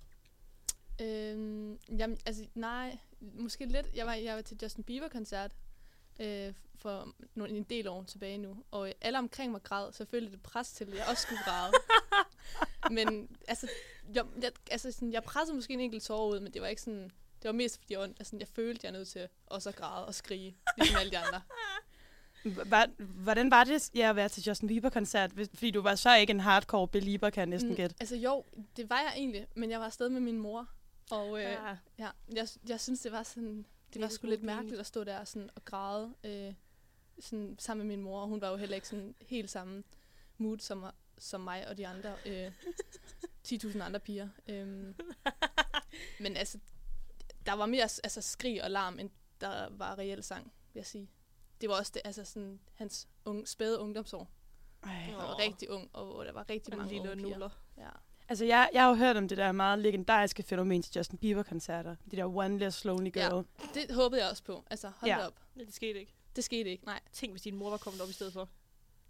[1.01, 3.87] Øhm, jamen, altså, nej, måske lidt.
[3.95, 5.51] Jeg var, jeg var til Justin Bieber-koncert
[6.19, 10.31] øh, for nogle, en del år tilbage nu, og alle omkring mig græd, så følte
[10.31, 11.71] det pres til, at jeg også skulle græde.
[12.91, 13.67] men altså,
[14.13, 16.81] jeg, jeg, altså sådan, jeg pressede måske en enkelt tårer ud, men det var ikke
[16.81, 17.03] sådan,
[17.41, 20.05] det var mest fordi, jeg, altså, jeg følte, jeg er nødt til også at græde
[20.05, 21.41] og skrige, ligesom alle de andre.
[22.65, 25.31] Var, hvordan var det ja, at være til Justin Bieber-koncert?
[25.53, 27.95] Fordi du var så ikke en hardcore belieber, kan jeg næsten Mm, gætte.
[27.99, 28.45] Altså jo,
[28.77, 30.69] det var jeg egentlig, men jeg var afsted med min mor,
[31.11, 31.77] og øh, Ja.
[31.99, 33.65] Ja, jeg, jeg synes, det var sådan...
[33.93, 36.53] Det var sgu lidt mærkeligt at stå der sådan, og græde øh,
[37.19, 38.21] sådan, sammen med min mor.
[38.21, 39.83] og Hun var jo heller ikke sådan helt samme
[40.37, 40.85] mood som,
[41.17, 42.51] som mig og de andre øh,
[43.47, 44.29] 10.000 andre piger.
[44.49, 44.95] Øhm,
[46.19, 46.57] men altså,
[47.45, 49.09] der var mere altså, skrig og larm, end
[49.41, 51.09] der var reel sang, vil jeg sige.
[51.61, 54.29] Det var også det, altså sådan, hans unge, spæde ungdomsår.
[54.83, 54.89] Ej.
[54.93, 55.39] Han var Åh.
[55.39, 57.49] rigtig ung, og hvor der var rigtig mange lille unge piger.
[57.77, 57.89] Ja.
[58.29, 61.95] Altså, jeg, jeg har jo hørt om det der meget legendariske fænomen til Justin Bieber-koncerter.
[62.11, 63.29] De der One Less Lonely Ja.
[63.29, 63.45] Girl.
[63.73, 64.65] Det håbede jeg også på.
[64.69, 65.17] Altså, hold Ja.
[65.19, 65.27] ja.
[65.27, 65.39] op.
[65.55, 66.13] Men det skete ikke.
[66.35, 66.99] Det skete ikke, nej.
[67.13, 68.49] Tænk, hvis din mor var kommet op i stedet for.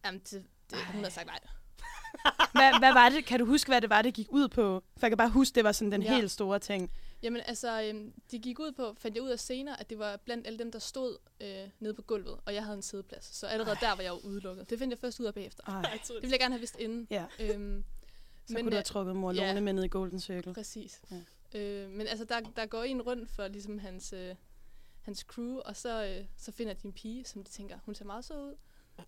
[0.06, 1.40] Jamen, det, det, hun havde sagt nej.
[2.52, 3.26] Hvad, hvad var det?
[3.26, 4.84] Kan du huske, hvad det var, det gik ud på?
[4.98, 6.16] For jeg kan bare huske, det var sådan den Ja.
[6.16, 6.92] helt store ting.
[7.24, 10.18] Jamen altså, øhm, det gik ud på, fandt jeg ud af senere, at det var
[10.26, 13.26] blandt alle dem, der stod øh, nede på gulvet, og jeg havde en sædeplads.
[13.36, 14.70] Så allerede der var jeg jo udelukket.
[14.70, 15.64] Det fandt jeg først ud af bagefter.
[15.68, 17.08] Ej, Det ville jeg gerne have vidst inden.
[17.10, 17.26] ja.
[17.40, 17.84] Øhm,
[18.48, 19.48] Så Men, kunne du have øh, trukket mor ja.
[19.48, 20.54] Lone med ned i Golden Circle.
[20.54, 21.02] præcis.
[21.12, 21.60] Ja.
[21.60, 24.36] Øh, men altså, der, der går en rundt for ligesom hans, øh,
[25.02, 28.06] hans crew, og så, øh, så finder de en pige, som de tænker, hun ser
[28.06, 28.56] meget så ud.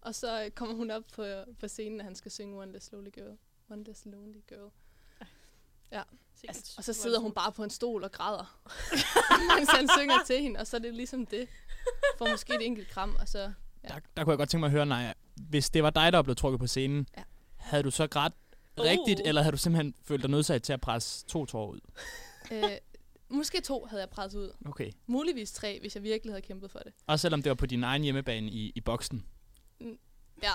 [0.02, 1.26] Og så øh, kommer hun op på,
[1.60, 3.38] på scenen, og han skal synge One Less Lonely Girl.
[3.70, 4.72] One Less Lonely Girl.
[6.48, 8.60] Altså, og så sidder hun bare på en stol og græder,
[9.58, 11.48] mens han synger til hende, og så er det ligesom det.
[12.18, 13.40] Får måske et enkelt kram, og så...
[13.40, 13.88] Ja.
[13.88, 16.22] Der, der kunne jeg godt tænke mig at høre, Naja, hvis det var dig, der
[16.22, 17.24] blev trukket på scenen, Ja.
[17.56, 18.34] havde du så grædt
[18.80, 18.86] Uh.
[18.86, 21.80] rigtigt, eller havde du simpelthen følt dig nødsaget til at presse to tårer ud?
[22.52, 22.64] Øh,
[23.30, 24.52] måske to havde jeg presset ud.
[24.66, 24.92] Okay.
[25.08, 26.94] Muligvis tre, hvis jeg virkelig havde kæmpet for det.
[27.08, 29.26] Også selvom det var på din egen hjemmebane i, i boksen.
[30.44, 30.52] Ja,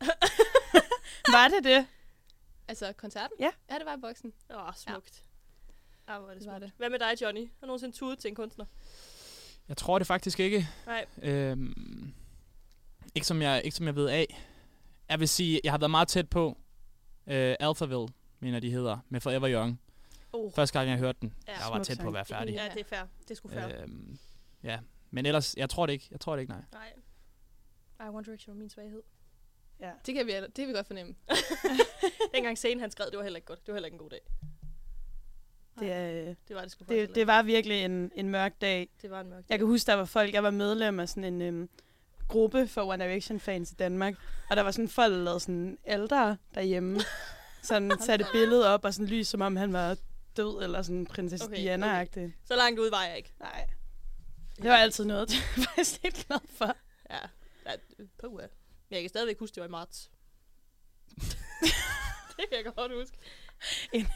[1.32, 1.86] Var det det?
[2.68, 3.36] altså koncerten?
[3.40, 3.50] Ja.
[3.70, 4.32] Ja, det var i boksen.
[4.50, 5.24] Åh, smukt.
[6.08, 6.60] Ja, hvor er det smukt.
[6.60, 6.72] det.
[6.76, 7.40] Hvad med dig, Johnny?
[7.40, 8.64] Har du nogensinde tudet til en kunstner?
[9.68, 10.68] Jeg tror det faktisk ikke.
[10.86, 11.06] Nej.
[11.22, 12.14] Øhm,
[13.14, 14.46] ikke, som jeg, ikke som jeg ved af.
[15.08, 16.58] Jeg vil sige, jeg har været meget tæt på
[17.26, 18.08] øh, Alphaville,
[18.40, 19.80] mener de hedder, med Forever Young.
[20.32, 20.52] Oh.
[20.52, 21.52] Første gang, jeg hørte den, Ja.
[21.52, 22.54] jeg var tæt på at være færdig.
[22.54, 23.02] Ja, det er fair.
[23.22, 23.82] Det er sgu fair.
[23.82, 24.18] Øhm,
[24.62, 24.78] ja,
[25.10, 26.08] men ellers, jeg tror det ikke.
[26.10, 26.62] Jeg tror det ikke, nej.
[26.72, 26.92] Nej.
[28.00, 29.02] Ej, One Direction var min svaghed.
[29.80, 29.90] Ja.
[30.06, 31.14] Det kan vi, det kan vi godt fornemme.
[32.34, 33.66] Dengang scenen han skrev, det var heller ikke godt.
[33.66, 34.20] Det var heller ikke en god dag.
[35.80, 38.88] Det, øh, Det var det sgu faktisk det, det var virkelig en, en mørk dag.
[39.02, 39.50] det var en mørk dag.
[39.50, 41.68] Jeg kan huske, der var folk, jeg var medlem af sådan en øhm,
[42.28, 44.14] gruppe for One Direction-fans i Danmark.
[44.50, 47.00] Og der var sådan folk, der lavede sådan ældre derhjemme.
[47.62, 49.96] Sådan satte billedet op og sådan lys, som om han var
[50.36, 52.32] død, eller sådan prinsesse Okay, okay, Diana-agtig.
[52.44, 53.32] Så langt ud var jeg ikke.
[53.40, 53.66] Nej.
[54.56, 56.76] Det var altid noget, jeg var faktisk helt glad for.
[57.10, 57.18] Ja.
[57.66, 57.76] Ja
[58.18, 58.40] på Men
[58.90, 60.10] jeg kan stadigvæk huske, det var i marts.
[62.36, 63.16] det kan jeg godt huske.
[63.92, 64.06] En,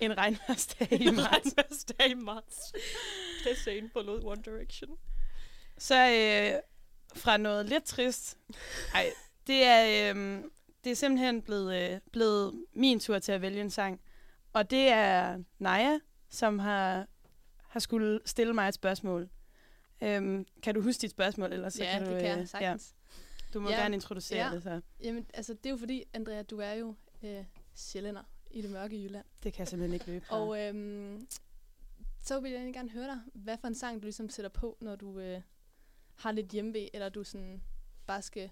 [0.00, 1.32] en regnværsdag i marts.
[1.32, 2.72] Regnværsdag i marts.
[3.44, 4.98] Det scene forlod One Direction.
[5.78, 6.60] Så øh,
[7.20, 8.38] fra noget lidt trist.
[8.94, 9.12] Ej,
[9.46, 10.50] det er, øhm,
[10.84, 14.00] det er simpelthen blevet, øh, blevet min tur til at vælge en sang.
[14.52, 15.98] Og det er Naja,
[16.30, 17.06] som har,
[17.62, 19.28] har skulle stille mig et spørgsmål.
[20.02, 22.48] Øhm, kan du huske dit spørgsmål, eller så ja, kan du, det kan øh, jeg
[22.48, 22.94] sagtens.
[23.54, 24.54] du må Ja, gerne introducere ja.
[24.54, 28.62] det, så Jamen, altså, det er jo fordi, Andrea, du er jo øh, sjællænder i
[28.62, 29.24] det mørke Jylland.
[29.42, 30.40] det kan jeg simpelthen ikke løbe fra.
[30.40, 31.28] Og øhm,
[32.22, 34.76] så vil jeg egentlig gerne høre dig, hvad for en sang du ligesom sætter på,
[34.80, 35.40] når du øh,
[36.14, 37.62] har lidt hjemmevæg, eller du sådan
[38.06, 38.50] bare skal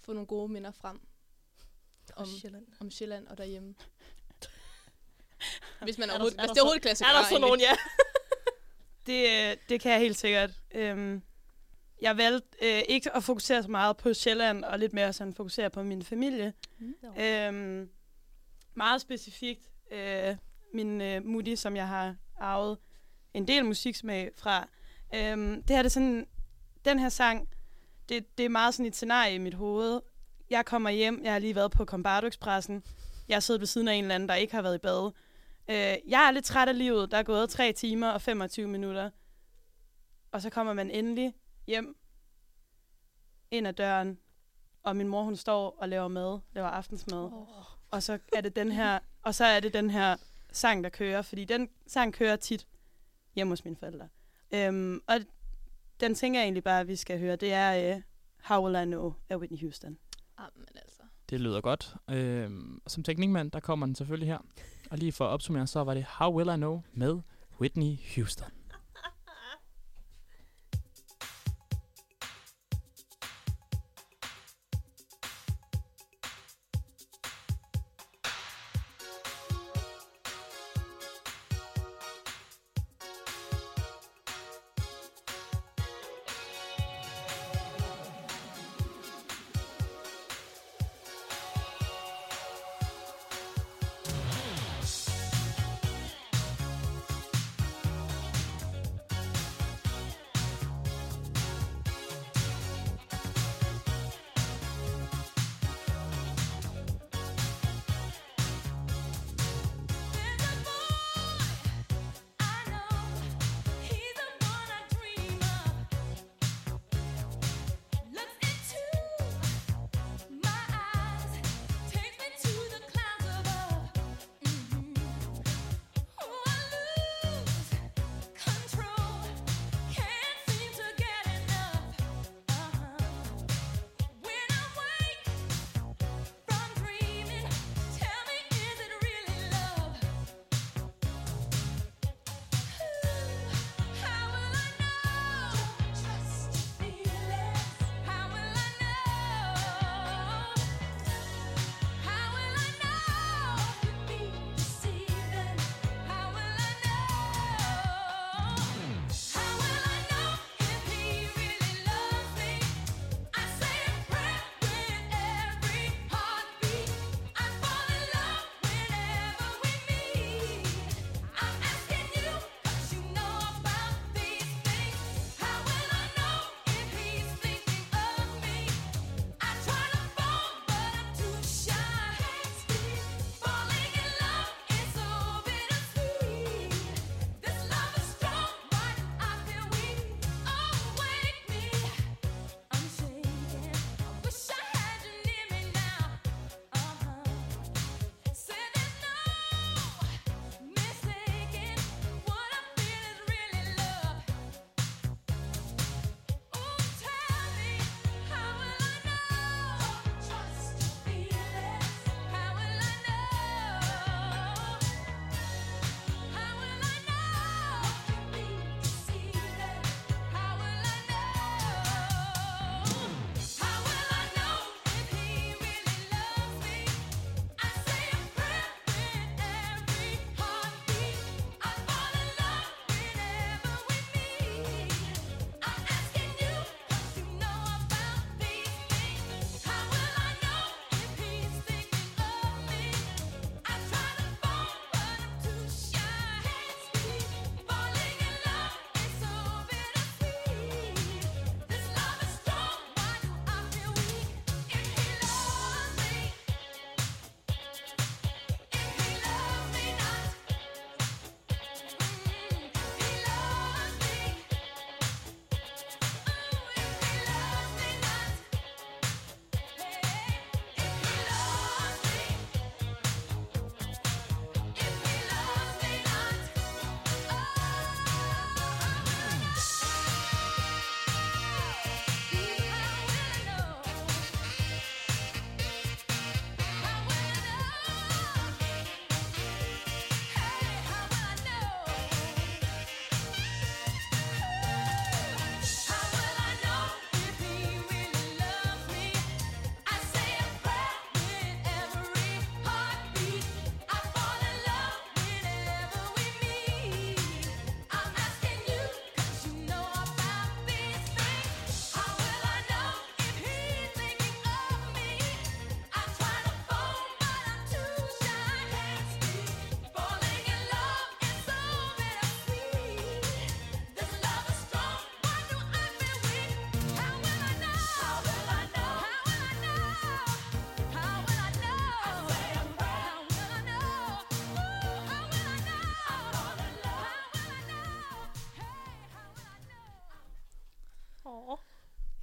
[0.00, 1.00] få nogle gode minder frem
[2.16, 2.66] om, Sjælland.
[2.80, 3.74] om Sjælland og derhjemme.
[5.82, 7.10] Hvis man Er der- overhovedet, er hvis der det er så- overhovedet klassiker.
[7.10, 7.72] Er der sådan nogen, ja?
[9.06, 10.50] Det, øh, det kan jeg helt sikkert.
[10.74, 11.22] Øhm,
[12.02, 15.70] jeg valgte øh, ikke at fokusere så meget på Sjælland, og lidt mere sådan fokusere
[15.70, 16.52] på min familie.
[16.78, 16.94] Mm.
[17.22, 17.88] Øhm,
[18.74, 20.36] meget specifikt øh,
[20.74, 22.78] min øh, mutti, som jeg har arvet
[23.34, 24.68] en del musiksmag fra.
[25.14, 26.26] Øhm, det her det er sådan,
[26.84, 27.48] den her sang,
[28.08, 30.00] det, det er meget sådan et scenarie i mit hoved.
[30.50, 32.82] Jeg kommer hjem, jeg har lige været på Combardo Expressen.
[33.28, 35.12] Jeg har siddet ved siden af en eller anden, der ikke har været i bad.
[35.70, 37.10] Øh, jeg er lidt træt af livet.
[37.10, 39.10] Der er gået 3 timer og 25 minutter.
[40.32, 41.34] Og så kommer man endelig
[41.66, 41.96] hjem
[43.50, 44.18] ind ad døren,
[44.82, 47.24] og min mor hun står og laver mad, laver aftensmad.
[47.24, 47.46] Oh.
[47.90, 50.16] Og så er det den her, og så er det den her
[50.52, 52.66] sang, der kører, fordi den sang kører tit
[53.34, 54.08] hjemme hos mine forældre.
[54.54, 55.20] Øhm, og
[56.00, 57.36] den tænker jeg egentlig bare, at vi skal høre.
[57.36, 58.02] Det er uh,
[58.44, 59.98] How Will I Know af Whitney Houston.
[60.38, 61.02] Jamen altså.
[61.30, 61.94] Det lyder godt.
[62.10, 64.38] Øhm, som teknikmand, der kommer den selvfølgelig her.
[64.94, 67.20] Og lige for at opsummere, så var det How Will I Know med
[67.60, 68.50] Whitney Houston.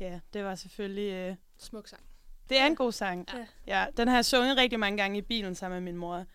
[0.02, 1.12] Ja, det var selvfølgelig...
[1.14, 2.04] Øh, Smuk sang.
[2.50, 3.28] det er en god sang.
[3.34, 3.46] Ja.
[3.68, 3.86] ja.
[3.98, 6.26] Den har jeg sunget rigtig mange gange i bilen sammen med min mor.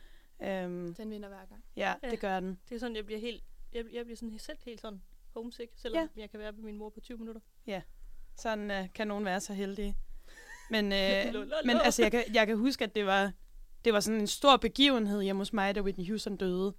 [0.42, 1.64] Øhm, Den vinder hver gang.
[1.76, 2.10] ja, Ja.
[2.10, 2.58] det gør den.
[2.68, 3.44] Det er sådan, jeg bliver helt...
[3.72, 5.02] Jeg, jeg bliver sådan selv helt sådan
[5.34, 6.20] homesick, selvom Ja.
[6.20, 7.40] jeg kan være med min mor på 20 minutter.
[8.38, 9.96] Sådan øh, kan nogen være så heldige.
[10.70, 11.34] Men, øh,
[11.66, 13.32] men altså, jeg kan, jeg kan huske, at det var,
[13.84, 16.74] det var sådan en stor begivenhed hjemme hos mig, da Whitney Houston døde.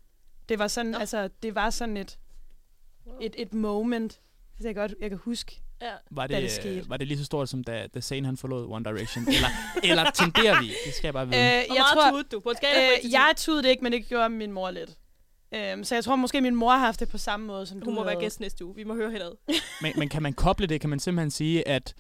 [0.50, 0.98] Det var sådan, Nå.
[0.98, 2.20] altså, det var sådan et,
[3.06, 3.18] Wow.
[3.22, 4.22] et, et moment,
[4.58, 5.62] det jeg godt, jeg kan huske.
[5.82, 5.91] Ja.
[6.11, 6.78] Var da det, det skete.
[6.80, 9.28] øh, var det lige så stort, som da, da Zayn han forlod One Direction?
[9.28, 9.47] Eller,
[9.91, 10.67] eller tenderer vi?
[10.86, 11.41] Det skal jeg bare Øh, vide.
[11.41, 13.91] jeg Hvor meget tror, tudede du på en skala øh, jeg tudede det ikke, men
[13.91, 14.89] det gjorde min mor lidt.
[15.55, 17.80] Øhm, så jeg tror måske, min mor har haft det på samme måde, som ti?
[17.80, 18.25] du Hun må være havde.
[18.25, 18.75] gæst næste uge.
[18.75, 19.25] Vi må høre hende
[19.82, 20.82] Men, men kan man koble det?
[20.82, 21.95] Kan man simpelthen sige, at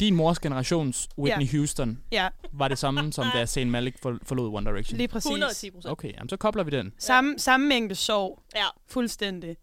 [0.00, 4.54] din mors generations Whitney Houston Ja, var det samme, som da Zayn Malik for, forlod
[4.54, 4.96] One Direction?
[4.98, 5.26] lige præcis.
[5.26, 5.92] 110 procent.
[5.92, 6.92] Okay, jamen, så kobler vi den.
[6.98, 8.42] Samme, samme mængde sorg.
[8.56, 8.64] Ja.
[8.86, 9.56] Fuldstændig.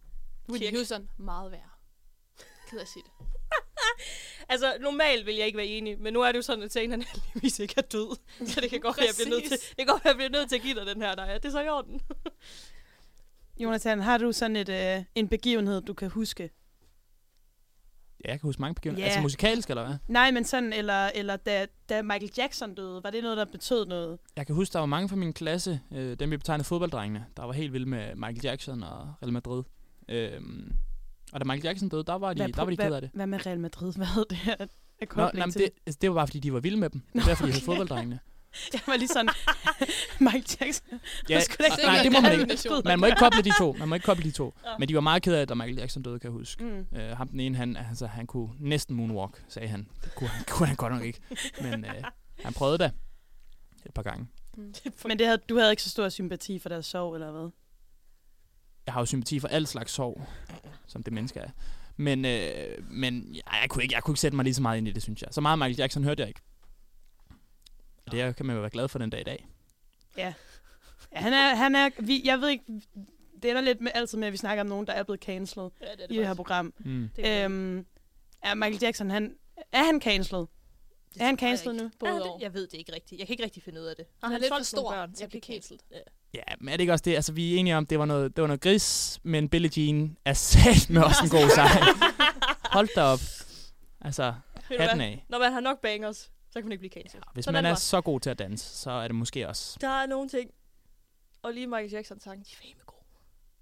[0.50, 0.76] Whitney.
[0.76, 1.60] Houston, meget værre.
[2.74, 3.12] Ked af at sige det.
[4.48, 7.02] Altså, normalt vil jeg ikke være enig, men nu er det jo sådan, at han
[7.02, 8.16] heldigvis ikke er død.
[8.52, 10.20] Så det kan godt være, at jeg bliver nødt til, det kan godt være, at
[10.20, 11.38] jeg bliver nødt til at give dig den her, der er.
[11.38, 12.00] Det er så i orden.
[13.62, 16.50] Jonathan, har du sådan et, øh, en begivenhed, du kan huske?
[18.24, 19.06] Ja, jeg kan huske mange begivenheder.
[19.06, 19.10] Ja.
[19.10, 19.96] Altså musikalsk, eller hvad?
[20.08, 23.86] Nej, men sådan, eller, eller da, da Michael Jackson døde, var det noget, der betød
[23.86, 24.18] noget?
[24.36, 27.44] Jeg kan huske, der var mange fra min klasse, øh, dem vi betegnede fodbolddrengene, der
[27.44, 29.62] var helt vilde med Michael Jackson og Real Madrid.
[30.08, 30.72] Øhm,
[31.34, 33.10] og da Michael Jackson døde, der var de, Hvad, der var de ked af det.
[33.14, 33.92] hvad med Real Madrid?
[33.96, 34.56] Hvad havde det her?
[35.16, 37.02] Nå, nej, det, altså, det var bare, fordi de var vilde med dem.
[37.12, 37.66] Det er derfor, de hed okay.
[37.70, 38.20] fodbolddrengene.
[38.72, 39.28] Jeg var lige sådan,
[40.20, 41.00] Michael Jackson.
[41.28, 42.82] Ja, skulle ikke nej, det må man ikke.
[42.84, 43.72] Man må ikke koble de to.
[43.78, 44.54] Man må ikke koble de to.
[44.64, 44.70] Ja.
[44.78, 46.64] Men de var meget ked af, at da Michael Jackson døde, kan jeg huske.
[46.64, 46.98] Mm.
[46.98, 49.88] Øh, ham den ene, han, altså, han kunne næsten moonwalk, sagde han.
[50.04, 51.20] Det kunne han, kunne han godt nok ikke.
[51.62, 52.04] Men øh,
[52.44, 52.90] han prøvede da
[53.86, 54.26] et par gange.
[55.06, 57.50] Men det havde, du havde ikke så stor sympati for deres sorg, eller hvad?
[58.86, 60.22] Jeg har jo sympati for al slags sorg,
[60.86, 61.50] som det menneske er.
[61.96, 64.78] Men, øh, men ja, jeg, kunne ikke, jeg kunne ikke sætte mig lige så meget
[64.78, 65.28] ind i det, synes jeg.
[65.32, 66.40] Så meget Michael Jackson hørte jeg ikke.
[68.06, 69.46] Og det kan man jo være glad for den dag i dag.
[70.16, 70.34] Ja,
[71.12, 72.64] han er, han er vi, jeg ved ikke,
[73.42, 75.70] det ender lidt med, altid med, at vi snakker om nogen, der er blevet cancelled
[75.80, 76.36] Ja, det er i det her faktisk.
[76.36, 76.74] program.
[76.78, 77.10] Mm.
[77.16, 77.86] Det er Øhm,
[78.42, 79.36] er Michael Jackson, han,
[79.72, 80.46] er han cancelled?
[81.14, 81.90] Det er han jeg cancelled nu?
[82.00, 83.18] Både det, jeg ved det ikke rigtigt.
[83.18, 84.06] Jeg kan ikke rigtig finde ud af det.
[84.22, 85.80] Han er han lidt for stor børn, til at blive det cancelled.
[85.90, 85.98] Ja.
[86.34, 87.14] Ja, men er det ikke også det?
[87.14, 90.16] Altså, vi er enige om, det var noget, det var noget gris, men Billie Jean
[90.24, 91.70] er sat med også en god sang.
[92.72, 93.18] Hold da op.
[94.00, 94.34] Altså,
[94.68, 95.24] Ved hatten af.
[95.28, 97.22] Når man har nok bangers, så kan man ikke blive cancelled.
[97.26, 99.48] Ja, hvis Sådan man er det så god til at danse, så er det måske
[99.48, 99.78] også.
[99.80, 100.50] Der er nogle ting.
[101.42, 103.04] Og lige Michael Jackson sang, de er fandme gode.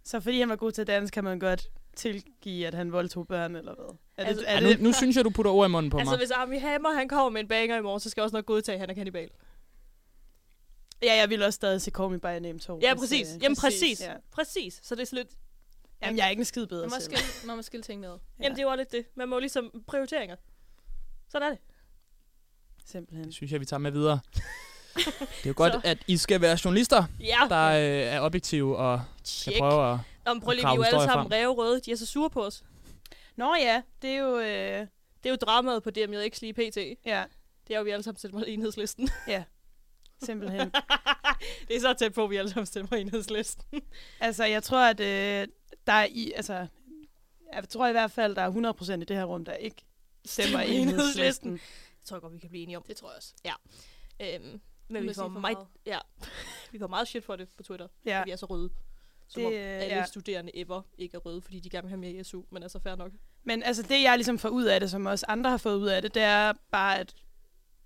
[0.04, 1.66] Så fordi han var god til at danse, kan man godt
[1.96, 3.96] tilgive, at han voldtog børn, eller hvad?
[4.16, 5.90] Er Altså, det, er Ja, det, nu, nu synes jeg, du putter ord i munden
[5.90, 6.18] på Altså, mig.
[6.18, 8.46] hvis Armie Hammer, han kommer med en banger i morgen, så skal jeg også nok
[8.46, 9.28] godtage, at han er kannibal.
[11.02, 12.78] Ja, jeg vil også stadig se Call Me By Your Name 2.
[12.82, 13.34] Ja, hvis, præcis.
[13.36, 14.00] øh, Jamen, præcis, præcis.
[14.00, 14.14] ja.
[14.32, 14.80] Præcis.
[14.82, 15.28] Så det er sådan lidt...
[16.02, 17.16] Jamen, jeg er ikke en skid bedre Man må, selv.
[17.16, 18.12] skille, man må skille tingene ad.
[18.12, 19.06] Ja, Jamen, det er jo også lidt det.
[19.14, 20.36] Man må jo ligesom prioriteringer.
[21.28, 21.58] Sådan er det.
[22.86, 23.24] simpelthen.
[23.26, 24.20] Det synes jeg, vi tager med videre.
[24.96, 25.80] Det er jo godt, Så.
[25.84, 29.58] at I skal være journalister, Ja, der øh, er objektive og Check.
[29.58, 29.98] prøve at...
[30.26, 31.32] Nå, men prøv lige, vi er jo alle sammen frem.
[31.32, 31.80] ræve røde.
[31.80, 32.64] De er så sure på os.
[33.36, 34.38] Nå ja, det er jo...
[34.38, 34.46] Øh,
[35.22, 36.76] Det er jo dramaet på DMJX lige pt.
[37.06, 37.24] ja,
[37.68, 39.08] Det er jo, vi alle sammen stemmer enhedslisten.
[40.24, 40.70] simpelthen.
[41.68, 43.82] det er så tæt på, at vi alle sammen stemmer enhedslisten.
[44.20, 45.48] altså, jeg tror, at øh,
[45.86, 46.32] der er i...
[46.36, 46.66] Altså,
[47.52, 49.84] jeg tror i hvert fald, der er 100% i det her rum, der ikke
[50.24, 51.52] stemmer i enhedslisten.
[51.52, 51.60] Det
[52.04, 52.84] tror jeg godt, vi kan blive enige om.
[52.88, 53.34] Det tror jeg også.
[54.20, 55.66] Øhm, men vi får, meget, meget.
[55.86, 55.98] ja,
[56.72, 57.88] vi får meget shit for det på Twitter.
[58.04, 58.24] Ja, Ja.
[58.24, 58.70] Vi er så røde.
[59.28, 60.04] Som Det, om øh, alle ja.
[60.04, 62.42] studerende ever ikke er røde, fordi de gerne vil have mere i SU.
[62.50, 63.12] Men altså, fair nok.
[63.44, 65.86] men altså det, jeg ligesom får ud af det, som også andre har fået ud
[65.88, 67.14] af det, det er bare, at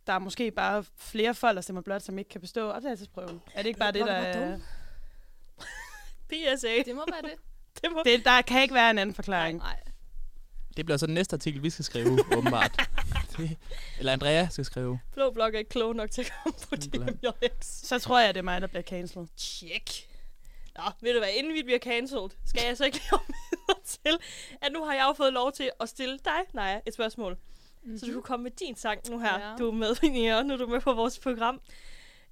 [0.07, 3.43] der er måske bare flere folk, der stemmer blot, som ikke kan bestå optagelsesprøven.
[3.55, 4.59] Er det ikke bare det, Hvor der er er...
[6.29, 6.83] PSA.
[6.87, 7.35] Det må være det.
[7.83, 8.03] Det må...
[8.05, 9.59] Det, der kan ikke være en anden forklaring.
[9.59, 9.81] Nej.
[10.77, 12.89] Det bliver så den næste artikel, vi skal skrive, åbenbart.
[13.37, 13.57] Det,
[13.99, 14.99] eller Andrea skal skrive.
[15.13, 16.77] Blå blok er ikke klog nok til at komme på.
[16.77, 17.67] DMJX.
[17.67, 19.27] Så tror jeg, det er mig, der bliver cancelled.
[19.37, 19.91] Check.
[20.77, 24.19] Nå, ved du hvad, inden vi bliver cancelled, skal jeg så ikke lige til,
[24.63, 27.39] at nu har jeg jo fået lov til at stille dig, Naja, et spørgsmål.
[27.87, 27.99] Mm-hmm.
[27.99, 29.39] Så du kan komme med din sang nu her.
[29.39, 29.51] Ja.
[29.51, 29.57] Ja.
[29.57, 31.61] Du er med, Linnea, nu er du med på vores program.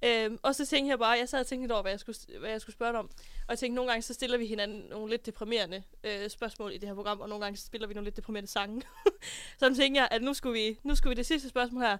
[0.05, 2.17] Øhm, og så tænkte jeg bare, jeg sad og tænkte lidt over, hvad jeg skulle,
[2.39, 3.09] hvad jeg skulle spørge dig om.
[3.15, 6.77] Og jeg tænkte, nogle gange så stiller vi hinanden nogle lidt deprimerende øh, spørgsmål i
[6.77, 8.81] det her program, og nogle gange så spiller vi nogle lidt deprimerende sange.
[9.59, 11.97] så tænkte jeg, at nu skulle, vi, nu skulle vi det sidste spørgsmål her,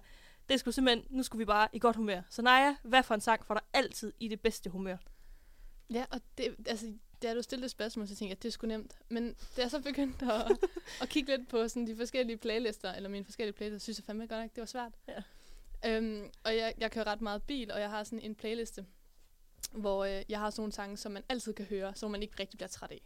[0.48, 2.20] det skulle simpelthen, nu skulle vi bare i godt humør.
[2.30, 4.96] Så Naja, hvad for en sang får dig altid i det bedste humør?
[5.90, 6.86] Ja, og det, altså,
[7.22, 8.98] da du stillede spørgsmål, så tænkte jeg, at det er sgu nemt.
[9.08, 10.52] Men da jeg så begyndte at,
[11.02, 14.26] at kigge lidt på sådan, de forskellige playlister, eller mine forskellige playlister, synes jeg fandme
[14.26, 14.92] godt nok, det var svært.
[15.08, 15.22] Ja.
[15.86, 18.86] Øhm, og jeg, jeg kører ret meget bil, og jeg har sådan en playliste,
[19.72, 22.34] hvor øh, jeg har sådan nogle sange, som man altid kan høre, som man ikke
[22.40, 23.02] rigtig bliver træt af.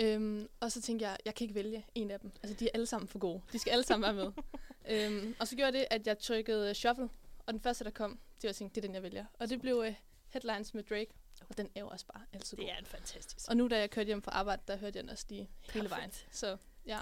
[0.00, 2.32] Øhm, og så tænkte jeg, jeg kan ikke vælge en af dem.
[2.42, 3.42] Altså, de er alle sammen for gode.
[3.52, 4.32] De skal alle sammen være med.
[4.92, 7.08] øhm, og så gjorde det, at jeg trykkede shuffle,
[7.46, 9.24] og den første, der kom, det var jeg tænkte, det er den, jeg vælger.
[9.38, 9.94] Og det blev uh,
[10.28, 11.10] Headlines med Drake,
[11.50, 12.64] og den er jo også bare altid god.
[12.64, 13.46] Det er en fantastisk.
[13.50, 15.90] Og nu, da jeg kørte hjem fra arbejde, der hørte jeg den også lige hele
[15.90, 16.10] vejen.
[16.32, 16.98] Så ja,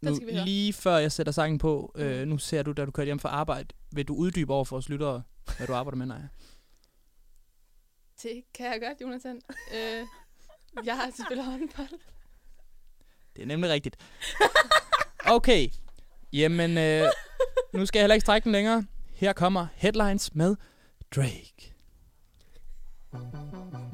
[0.00, 0.44] Nu, skal vi høre.
[0.44, 3.28] lige før jeg sætter sangen på, øh, nu ser du, da du kørte hjem fra
[3.28, 5.22] arbejde, vil du uddybe over for os lyttere,
[5.56, 6.28] hvad du arbejder med, Naja?
[8.22, 9.40] Det kan jeg godt, Jonathan.
[9.74, 10.06] øh,
[10.84, 11.98] jeg har spillet håndbold.
[13.36, 13.96] Det er nemlig rigtigt.
[15.26, 15.68] Okay,
[16.32, 17.08] jamen, øh,
[17.72, 18.84] nu skal jeg heller ikke strække den længere.
[19.14, 20.56] Her kommer Headlines med
[21.16, 21.73] Drake.
[23.14, 23.93] Thank you.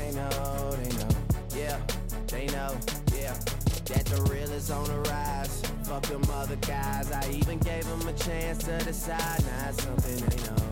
[2.61, 2.77] know,
[3.15, 3.33] yeah.
[3.85, 5.61] That the real is on the rise.
[5.83, 7.11] Fuck them other guys.
[7.11, 9.43] I even gave them a chance to decide.
[9.45, 10.63] Now it's something they know.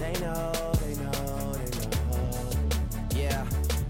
[0.00, 0.52] They know,
[0.82, 2.40] they know, they know.
[3.14, 3.46] Yeah,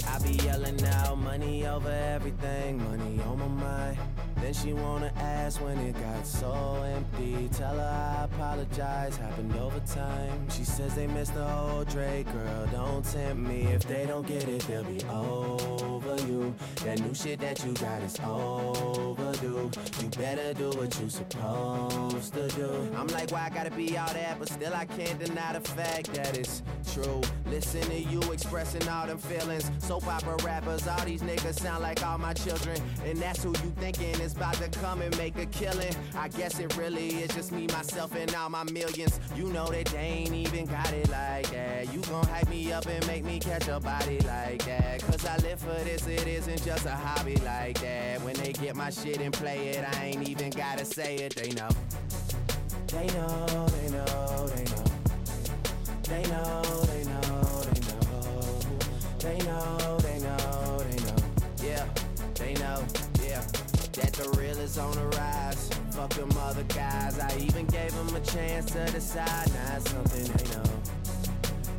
[0.09, 3.99] I be yelling out money over everything, money on my mind.
[4.41, 7.49] Then she wanna ask when it got so empty.
[7.57, 10.51] Tell her I apologize, happened over time.
[10.51, 12.67] She says they missed the whole Drake, girl.
[12.73, 13.63] Don't tempt me.
[13.77, 16.55] If they don't get it, they'll be over you.
[16.85, 19.71] That new shit that you got is overdue.
[20.01, 22.71] You better do what you supposed to do.
[22.97, 24.39] I'm like, why I gotta be all that?
[24.39, 27.21] But still, I can't deny the fact that it's true.
[27.47, 29.71] Listen to you expressing all them feelings.
[29.79, 32.81] Soap opera rappers, all these niggas sound like all my children.
[33.05, 35.95] And that's who you thinking is about to come and make a killing.
[36.17, 39.21] I guess it really is just me, myself, and all my millions.
[39.37, 41.93] You know that they ain't even got it like that.
[41.93, 45.03] You gon' hype me up and make me catch a body like that.
[45.03, 48.21] Cause I live for this, it isn't just a hobby like that.
[48.23, 51.51] When they get my shit and play it, I ain't even gotta say it, they
[51.51, 51.69] know.
[52.87, 54.85] They know, they know, they know.
[56.03, 58.59] They know, they know, they know.
[59.19, 61.17] They know, they know, they know.
[61.63, 61.87] Yeah,
[62.35, 62.85] they know,
[63.23, 63.43] yeah.
[63.93, 65.71] That the real is on the rise.
[65.91, 67.19] Fuck them other guys.
[67.19, 69.53] I even gave them a chance to decide.
[69.53, 70.63] Now it's something they know.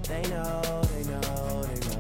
[0.04, 1.91] They know, they know, they know.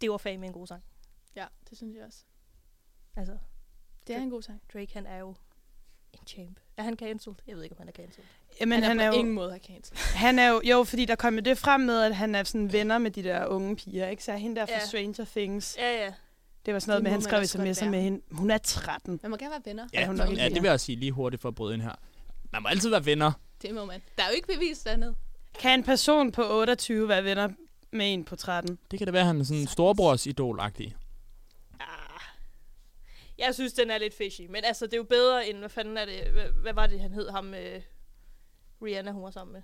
[0.00, 0.82] Det var fag med en god sang.
[1.36, 2.18] Ja, det synes jeg også.
[3.16, 3.38] Altså,
[4.06, 4.60] Det er en god sang.
[4.72, 5.34] Drake han er jo
[6.12, 6.60] en champ.
[6.76, 7.36] Er han cancelled?
[7.46, 8.26] Jeg ved ikke, om han er cancelled.
[8.60, 9.96] Jamen, han, han, er er på jo, ingen måde har cancel.
[9.98, 12.72] han er jo, jo, fordi der kom jo det frem med, at han er sådan
[12.72, 14.24] venner med de der unge piger, ikke?
[14.24, 14.86] Så er hende der fra Ja.
[14.86, 15.76] Stranger Things.
[15.78, 16.12] Ja, ja.
[16.66, 18.20] Det var sådan noget Det med, han man skrev sms'er med hende.
[18.30, 19.20] Hun er 13.
[19.22, 19.88] Man må gerne være venner.
[19.94, 21.82] Ja, Ja, hun er ja, det vil jeg sige lige hurtigt for at bryde ind
[21.82, 21.92] her.
[22.52, 23.32] Man må altid være venner.
[23.62, 24.02] Det må man.
[24.18, 25.14] Der er jo ikke bevist andet.
[25.58, 27.48] Kan en person på 28 være venner
[27.90, 28.78] med en på 13?
[28.90, 30.92] Det kan da være, at han er sådan en storebrors idol -agtig.
[31.80, 32.20] Ah.
[33.38, 34.42] Jeg synes, den er lidt fishy.
[34.48, 36.30] Men altså, det er jo bedre end, hvad fanden er det?
[36.30, 37.54] Hvad, hvad var det, han hed ham?
[37.54, 37.82] Øh,
[38.82, 39.62] Rihanna, hun var sammen med.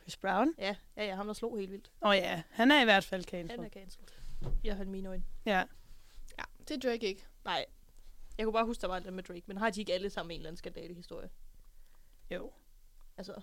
[0.00, 0.54] Chris Brown?
[0.58, 1.90] Ja, ja, ja, ham der slog helt vildt.
[2.02, 3.66] Åh oh, ja, han er i hvert fald Han cancelled.
[3.66, 4.08] er cancelled.
[4.62, 5.24] I hvert fald mine øjne.
[5.46, 5.62] Ja.
[6.38, 7.26] Ja, det er Drake ikke.
[7.44, 7.64] Nej.
[8.38, 9.42] Jeg kunne bare huske, der var det med Drake.
[9.46, 11.28] Men har de ikke alle sammen en eller anden skandale-historie?
[12.30, 12.52] Jo.
[13.16, 13.40] Altså,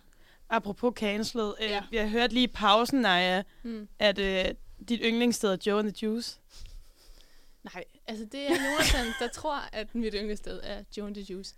[0.51, 1.53] Apropos cancelled.
[1.61, 1.83] Øh, Ja.
[1.91, 3.87] Jeg hørte lige i pausen, Naja, Mm.
[3.99, 4.45] at øh,
[4.89, 6.39] dit yndlingssted er Joe and the Juice.
[7.63, 11.55] Nej, altså det er Jonathan, der tror, at mit yndlingssted er Joe and the Juice.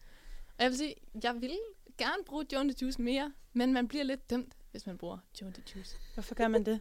[0.57, 1.59] Og jeg vil sige, jeg vil
[1.97, 5.17] gerne bruge Joe and the Juice mere, men man bliver lidt dømt, hvis man bruger
[5.41, 5.97] Joe and the Juice.
[6.13, 6.79] Hvorfor gør man det?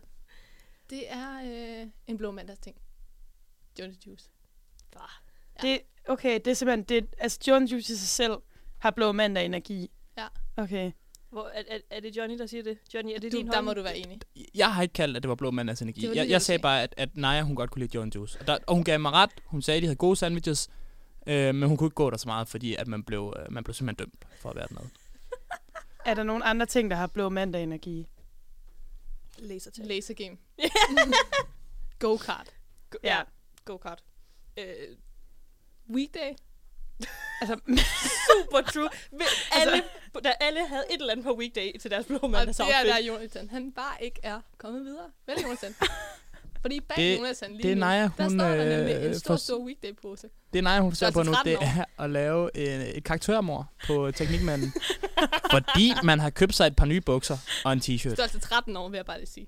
[0.90, 1.40] Det er
[1.82, 2.76] øh, en blå mandags ting.
[3.78, 4.30] Joe and the Juice.
[4.92, 5.08] bare.
[5.62, 8.32] Det, okay, det er simpelthen, det, altså Joe and the Juice i sig selv
[8.78, 9.90] har blå mandag energi.
[10.18, 10.26] Ja.
[10.56, 10.92] Okay.
[11.33, 12.78] Hvor, er, er, er, det Johnny, der siger det?
[12.95, 13.76] Johnny, er det Du, din der må holdning?
[13.76, 14.20] du være enig.
[14.55, 16.01] Jeg har ikke kaldt, at det var blå mandags energi.
[16.01, 18.03] Det Jeg, det, jeg jeg sagde bare, at, at Naja, hun godt kunne lide Joe
[18.03, 18.41] and Juice.
[18.41, 19.30] Og, der, og hun gav mig ret.
[19.45, 20.68] Hun sagde, at de havde gode sandwiches.
[21.26, 23.64] Øh, men hun kunne ikke gå der så meget, fordi at man blev, øh, man
[23.64, 24.89] blev simpelthen dømt for at være dernede.
[26.07, 28.07] Er der nogle andre ting, der har blå mandag energi?
[29.39, 29.85] Laser til.
[29.85, 30.37] Laser game.
[31.99, 32.55] Go-kart.
[32.91, 33.16] Go, Ja.
[33.16, 33.22] ja.
[33.64, 34.03] Go-kart.
[34.59, 34.64] Øh,
[35.95, 36.33] Weekday.
[37.40, 37.57] Altså,
[38.32, 38.88] super true.
[39.12, 39.20] Men
[39.53, 39.82] alle,
[40.24, 42.84] da alle havde et eller andet på weekday til deres blå Og mandags det er
[42.84, 43.48] der Jonathan.
[43.50, 45.07] Han bare ikke er kommet videre.
[45.26, 45.74] Vel, Jonathan?
[46.62, 49.05] Fordi bag Det- Jonathan lige det er nu, Naja, der hun, står der nemlig øh,
[49.05, 50.28] en stor, for- stor weekday-pose.
[50.53, 51.62] Det er Naja, hun Størrelse på nu, 13 det år.
[51.62, 54.72] er at lave øh, et karaktermord på Teknikmanden.
[55.50, 58.14] fordi man har købt sig et par nye bukser og en t-shirt.
[58.14, 59.46] Størrelse 13 år, vil jeg bare lige sige.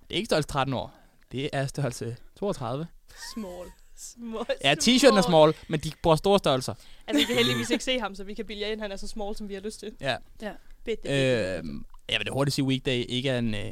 [0.00, 0.94] Det er ikke størrelse 13 år.
[1.32, 2.86] Det er størrelse 32.
[3.34, 3.68] Small.
[3.98, 6.74] Small, Ja, t-shirten er small, men de bruger store størrelser.
[7.06, 8.96] Altså, vi kan heldigvis ikke se ham, så vi kan bilde jer ind, han er
[8.96, 9.92] så small, som vi har lyst til.
[10.00, 10.16] Ja.
[10.42, 10.50] Ja.
[10.84, 11.64] Bitte, Øh,
[12.08, 13.70] jeg vil da hurtigt sige, at weekday ikke er en, øh,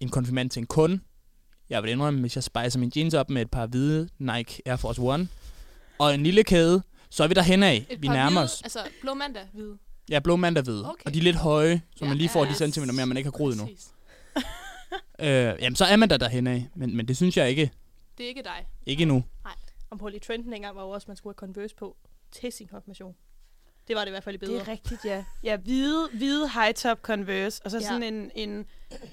[0.00, 1.00] en konfirmand til en kunde.
[1.70, 4.76] Jeg vil indrømme, hvis jeg spicer min jeans op med et par hvide Nike Air
[4.76, 5.28] Force One
[5.98, 7.86] og en lille kæde, så er vi derhen af.
[7.90, 8.62] Et Vi nærmer hvide, os.
[8.62, 9.78] Altså, blå mandag hvide.
[10.10, 10.88] Ja, blå mandag hvide.
[10.90, 11.02] Okay.
[11.06, 13.16] Og de er lidt høje, så Ja, man lige får ja, de centimeter mere, man
[13.16, 13.68] ikke har groet endnu.
[15.20, 16.68] Øh, jamen, så er man der derhen af.
[16.76, 17.70] Men, men det synes jeg ikke.
[18.18, 18.68] Det er ikke dig.
[18.86, 19.24] Ikke endnu.
[19.90, 21.96] Og på lige trenden engang var jo også, at man skulle have Converse på
[22.30, 23.16] til sin konfirmation.
[23.88, 24.52] Det var det i hvert fald i bedre.
[24.52, 25.24] det er rigtigt, ja.
[25.44, 27.82] Ja, hvide, hvide high-top Converse, og så Ja.
[27.82, 28.66] sådan en, en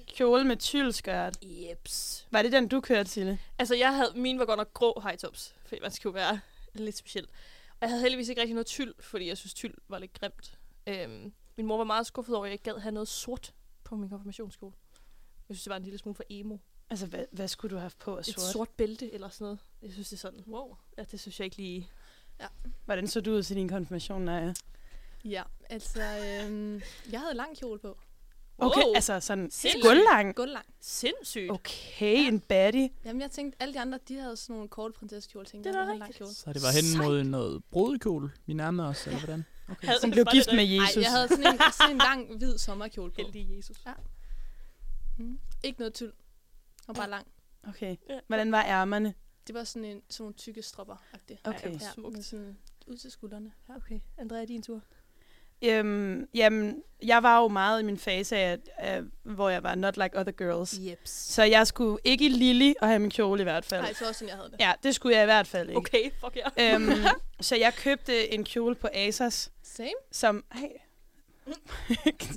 [0.07, 1.37] kjole med tyldskørt.
[1.43, 2.27] Jeps.
[2.31, 3.39] Var det den, du kørte, Sille?
[3.59, 6.39] Altså, jeg havde, mine var godt nok grå high tops, fordi man skulle være
[6.73, 7.25] lidt speciel.
[7.69, 10.57] Og jeg havde heldigvis ikke rigtig noget tyld, fordi jeg synes, tyld var lidt grimt.
[10.87, 13.53] Øhm, min mor var meget skuffet over, at jeg ikke gad have noget sort
[13.83, 14.73] på min konfirmationskjole.
[15.49, 16.57] Jeg synes, det var en lille smule for emo.
[16.95, 18.41] Altså, hvad, hvad skulle du have haft på af Et sort?
[18.51, 19.59] sort bælte eller sådan noget.
[19.81, 20.75] Jeg synes, det er sådan, wow.
[20.97, 21.89] Ja, det synes jeg ikke lige...
[22.85, 24.53] Hvordan så du ud til din konfirmation, Naja?
[25.25, 26.81] Ja, altså, øhm,
[27.11, 27.97] jeg havde lang kjole på.
[28.57, 28.93] Okay, Wow.
[28.95, 29.83] altså sådan Sindssygt.
[29.83, 30.35] gulvlang.
[30.35, 30.65] Gulvlang.
[30.81, 31.51] Sindssygt.
[31.51, 32.89] Okay, en baddie.
[33.05, 35.45] Jamen, jeg tænkte, alle de andre, de havde sådan nogle korte prinsessekjole.
[35.45, 36.33] Tænkte, Det er jeg havde lang kjole.
[36.33, 38.31] Så det var hen mod noget brudekjole.
[38.45, 39.45] Vi nærmede os, eller hvordan?
[39.71, 39.87] Okay.
[39.87, 41.03] Havde- Hun blev gift med Nej, Jesus.
[41.03, 43.21] jeg havde sådan en, sådan en lang, hvid sommerkjole på.
[43.21, 43.77] Heldig Jesus.
[43.85, 43.93] Ja.
[45.17, 45.39] Mm.
[45.63, 46.11] Ikke noget tyld.
[46.87, 47.27] Og bare lang.
[47.67, 47.95] Okay.
[48.09, 48.19] Ja.
[48.27, 49.13] Hvordan var ærmerne?
[49.47, 51.37] Det var sådan, en, sådan nogle tykke stropper -agtigt.
[51.43, 51.73] Okay.
[51.73, 52.25] Ja, Smukt.
[52.25, 52.57] sådan
[52.87, 53.51] ud til skuldrene.
[53.69, 53.75] Ja.
[53.75, 54.81] Okay, Andrea, din tur.
[55.61, 59.97] Øhm, jamen, jeg var jo meget i min fase af, af, hvor jeg var not
[59.97, 60.79] like other girls.
[60.79, 61.09] Jeps.
[61.09, 63.81] Så jeg skulle ikke i Lily og have min kjole i hvert fald.
[63.81, 64.59] Nej, så også sådan, jeg havde det.
[64.59, 65.77] Ja, det skulle jeg i hvert fald ikke.
[65.77, 66.75] Okay, fuck ja.
[66.75, 66.91] Øhm,
[67.41, 69.89] så jeg købte en kjole på Asos, Same.
[70.11, 70.45] som...
[70.51, 70.67] Hey.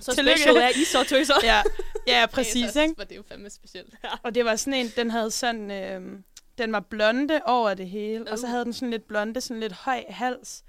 [0.00, 1.34] Så special er I så tøser.
[1.42, 1.62] Ja,
[2.06, 2.94] ja præcis, ikke?
[2.96, 3.94] var det jo fandme specielt.
[4.22, 5.70] Og det var sådan en, den havde sådan...
[5.70, 6.24] Øhm,
[6.58, 8.50] den var blonde over det hele, og så Uh.
[8.50, 10.64] havde den sådan lidt blonde, sådan lidt høj hals.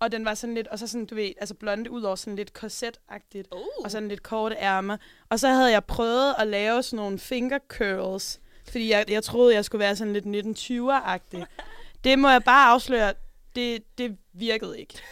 [0.00, 2.36] Og den var sådan lidt, og så sådan, du ved, altså blonde ud over sådan
[2.36, 3.48] lidt korset-agtigt.
[3.52, 3.84] Uh.
[3.84, 4.96] og sådan lidt korte ærmer.
[5.28, 9.54] Og så havde jeg prøvet at lave sådan nogle finger curls, fordi jeg, jeg troede,
[9.54, 10.24] jeg skulle være sådan lidt
[10.58, 11.44] 1920'er-agtig.
[12.04, 13.12] Det må jeg bare afsløre,
[13.56, 15.02] det, det virkede ikke.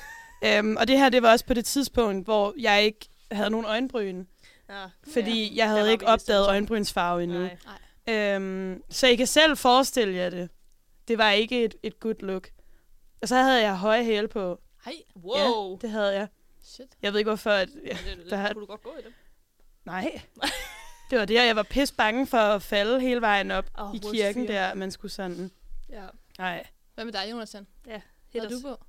[0.61, 3.67] Um, og det her, det var også på det tidspunkt, hvor jeg ikke havde nogen
[3.67, 4.25] øjenbryn,
[4.69, 4.87] Ja.
[5.13, 5.57] fordi Ja.
[5.57, 7.49] jeg havde Der ikke opdaget øjenbrynsfarve endnu.
[8.07, 8.37] Nej.
[8.37, 10.49] Um, så I kan selv forestille jer det.
[11.09, 12.49] Det var ikke et, et good look.
[13.23, 14.61] Og så havde jeg høje hæle på.
[14.85, 14.95] Hej.
[15.17, 15.71] Wow.
[15.71, 16.29] Ja, det havde jeg.
[16.63, 16.87] Shit.
[17.03, 17.51] Jeg ved ikke hvorfor.
[17.51, 19.13] At, ja, Det, der der kunne du godt gå i dem.
[19.85, 20.21] Nej.
[21.11, 23.95] Det var det, og jeg var pis bange for at falde hele vejen op oh,
[23.97, 25.51] i kirken der, man skulle sådan.
[25.91, 26.05] Ja.
[26.39, 26.67] Nej.
[26.95, 27.67] Hvad med dig, Jonathan?
[27.87, 28.85] Hit Hvad du på?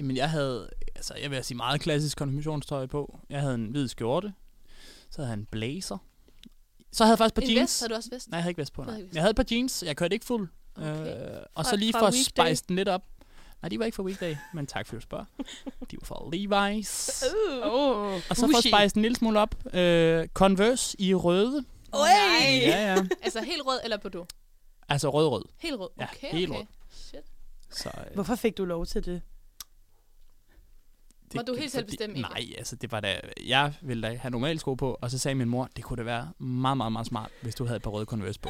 [0.00, 3.18] Jamen, jeg havde, altså, jeg vil sige meget klassisk konfirmationstøj på.
[3.30, 4.32] Jeg havde en hvid skjorte.
[5.10, 5.98] Så havde jeg en blazer.
[6.92, 7.62] Så havde jeg faktisk et par En jeans.
[7.70, 7.80] vest?
[7.80, 8.28] Har du også vest?
[8.30, 9.08] Nej, jeg havde ikke vest på, havde nej.
[9.12, 9.82] Jeg havde et par jeans.
[9.86, 10.48] Jeg kørte ikke fuld.
[10.76, 11.36] Okay.
[11.36, 13.02] Øh, og Fra- så lige for at spice den lidt op,
[13.62, 15.24] Nej, de var ikke for Weekday, men tak for at du spørger.
[15.90, 17.24] De var fra Levi's.
[17.26, 17.72] Uh.
[17.72, 21.64] Oh, Og så for at spice en lille smule op, øh, Converse i røde.
[21.92, 22.00] Oj!
[22.42, 23.02] Ja, ja.
[23.22, 24.28] Altså helt rød eller Bordeaux?
[24.88, 25.44] Altså rød-rød.
[25.58, 25.88] Helt rød.
[26.00, 26.58] Ja, Okay, helt okay.
[26.58, 26.66] rød.
[26.90, 27.20] Shit.
[27.70, 29.22] Så, øh, Hvorfor fik du lov til det?
[31.32, 32.46] Det, Må du helt selv bestemme, egentlig?
[32.48, 35.34] Nej, altså det var da, jeg ville da have normale sko på, og så sagde
[35.34, 37.90] min mor, det kunne da være meget, meget, meget smart, hvis du havde et par
[37.90, 38.48] røde Converse på.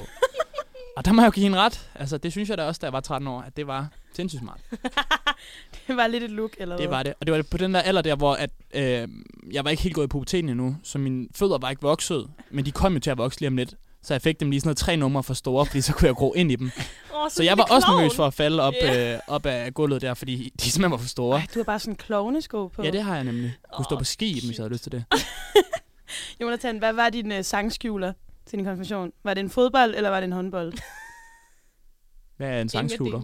[0.96, 1.90] og der må jeg jo give hende ret.
[1.94, 4.40] Altså det synes jeg da også, da jeg var 13 år, at det var sindssygt
[4.42, 4.60] smart.
[5.88, 6.96] Det var lidt et look, eller Det hvad?
[6.96, 7.14] var det.
[7.20, 9.08] Og det var på den der alder der, hvor at, øh,
[9.52, 12.64] jeg var ikke helt gået i puberteten endnu, så mine fødder var ikke vokset, men
[12.66, 13.74] de kom jo til at vokse lige om lidt.
[14.02, 16.14] Så jeg fik dem lige sådan noget tre numre for store, fordi så kunne jeg
[16.14, 16.70] gro ind i dem.
[17.14, 20.14] Oh, Så jeg var også nervøs for at falde op, øh, op af gulvet der,
[20.14, 21.38] fordi de simpelthen var for store.
[21.38, 22.82] Ej, du har bare sådan klovnesko på.
[22.82, 23.54] Ja, det har jeg nemlig.
[23.72, 25.04] Kunne stå Åh, på ski, i dem, hvis jeg havde lyst til det.
[26.40, 28.12] Jonathan, hvad var din uh, sangskjuler
[28.46, 29.12] til din konfirmation?
[29.24, 30.72] Var det en fodbold, eller var det en håndbold?
[32.36, 33.22] Hvad er en sangskjuler?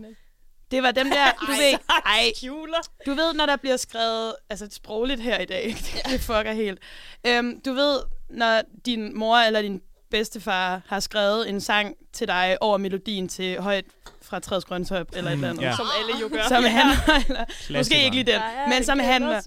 [0.71, 2.79] Det var dem der, du ved, ej, Kjuler.
[3.07, 5.77] du ved, når der bliver skrevet, altså sprogligt her i dag,
[6.11, 6.79] det fucker helt.
[7.27, 8.01] Øhm, du ved,
[8.31, 13.61] når din mor eller din bedstefar har skrevet en sang til dig over melodien til
[13.61, 13.85] højt
[14.23, 15.63] fra Træets Grøntop eller et Mm, eller andet.
[15.63, 15.77] ja.
[15.77, 16.43] Som alle jo gør.
[16.49, 18.05] Som handler, eller, måske Klassikeren.
[18.05, 19.41] ikke lige den, men som handler,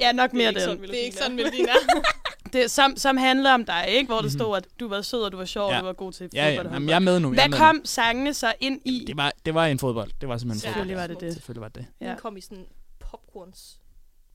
[0.00, 0.82] Ja, nok mere den.
[0.82, 1.72] Det er ikke sådan, melodien er.
[2.52, 4.06] det, som, som handler om dig, ikke?
[4.06, 4.30] Hvor der Mhm.
[4.30, 5.78] stod, at du var sød, og du var sjov, og Ja.
[5.80, 6.50] du var god til Ja, ja.
[6.50, 7.28] fodbold og Jamen, jeg er med nu.
[7.28, 8.98] jeg Hvad med kom sangene så ind i?
[9.00, 9.06] Nu.
[9.06, 10.10] Det var, det var en fodbold.
[10.20, 11.08] Det var simpelthen en Selvfølgelig fodbold.
[11.08, 11.34] var det det.
[11.34, 11.86] Selvfølgelig var det.
[12.00, 12.08] Ja.
[12.08, 12.66] Den kom i sådan en
[12.98, 13.78] popcorns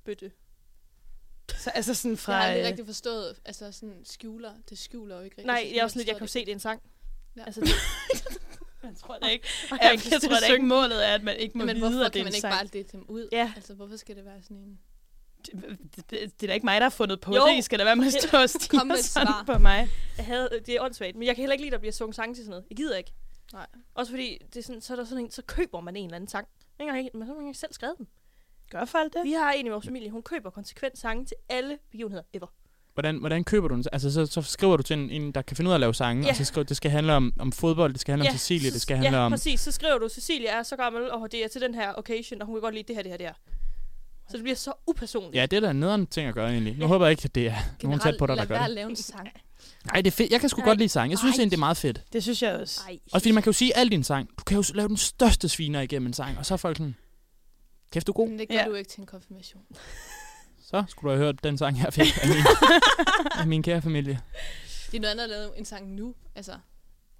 [0.06, 0.32] bøtte.
[1.58, 2.34] Så, altså sådan fra...
[2.34, 5.46] Jeg har aldrig øh, rigtig forstået, altså sådan skjuler, det skjuler jo ikke rigtig.
[5.46, 6.82] Nej, jeg er også lidt, jeg kan jo se, det er en sang.
[7.38, 7.44] Ja.
[7.46, 7.70] Altså, det,
[8.84, 11.58] Jeg tror da ikke, jeg, jeg, jeg tror da ikke målet er, at man ikke
[11.58, 12.54] må Men vide, hvorfor at det kan er man en ikke sang.
[12.54, 13.30] bare dele dem ud?
[13.32, 13.54] Ja.
[13.56, 14.80] Altså, hvorfor skal det være sådan en...
[15.46, 15.54] Det,
[15.96, 17.46] det, det er da ikke mig, der har fundet på Jo.
[17.48, 17.58] det.
[17.58, 19.44] I skal da være med at stå og stige Kom med sådan svar.
[19.54, 19.90] på mig.
[20.18, 22.16] jeg havde, det er åndssvagt, men jeg kan heller ikke lide, at der bliver sunget
[22.16, 22.66] sange til sådan noget.
[22.70, 23.12] Jeg gider ikke.
[23.54, 23.68] Nej.
[23.96, 26.16] Også fordi, det er sådan, så, er der sådan en, så køber man en eller
[26.16, 26.48] anden sang.
[26.80, 28.08] Ikke engang, men så har man ikke selv skrevet dem.
[28.72, 29.22] Gør folk det?
[29.24, 32.48] Vi har en i vores familie, hun køber konsekvent sange til alle begivenheder ever.
[32.94, 33.84] Hvordan, hvordan køber du den?
[33.94, 35.94] Altså, så, så skriver du til en, en, der kan finde ud af at lave
[35.94, 36.30] sange, Ja.
[36.30, 38.82] og så skriver det skal handle om, om fodbold, det skal handle om Cecilie, det
[38.82, 39.32] skal handle ja, om...
[39.32, 39.60] præcis.
[39.60, 42.46] Så skriver du, Cecilie er så gammel, og det er til den her occasion, og
[42.48, 43.34] hun kan godt lide det her, det her, det her.
[44.30, 45.36] Så det bliver så upersonligt.
[45.36, 46.78] Ja, det er da en nederen ting at gøre egentlig.
[46.78, 47.54] Nu håber jeg ikke, at det er
[47.84, 48.76] nogen tæt på dig, der lad gør være at det.
[48.76, 49.30] lave en sang.
[49.86, 50.32] Nej, det er fedt.
[50.32, 50.68] Jeg kan sgu Nej.
[50.70, 51.12] godt lide sang.
[51.12, 51.40] Jeg synes Ej.
[51.40, 52.02] egentlig, det er meget fedt.
[52.14, 52.82] Det synes jeg også.
[52.88, 53.00] Ej.
[53.12, 54.30] Også fordi man kan jo sige alt en sang.
[54.40, 56.96] Du kan jo lave den største sviner igennem en sang, og så er folk sådan,
[57.92, 58.30] kæft du er god.
[58.30, 58.66] Men det gør Ja.
[58.66, 59.66] du ikke til en konfirmation.
[60.70, 62.38] Så skulle du have hørt den sang, jeg fik af min,
[63.42, 64.22] af min kære familie.
[64.92, 66.60] Det er noget andet at lave en sang nu, altså.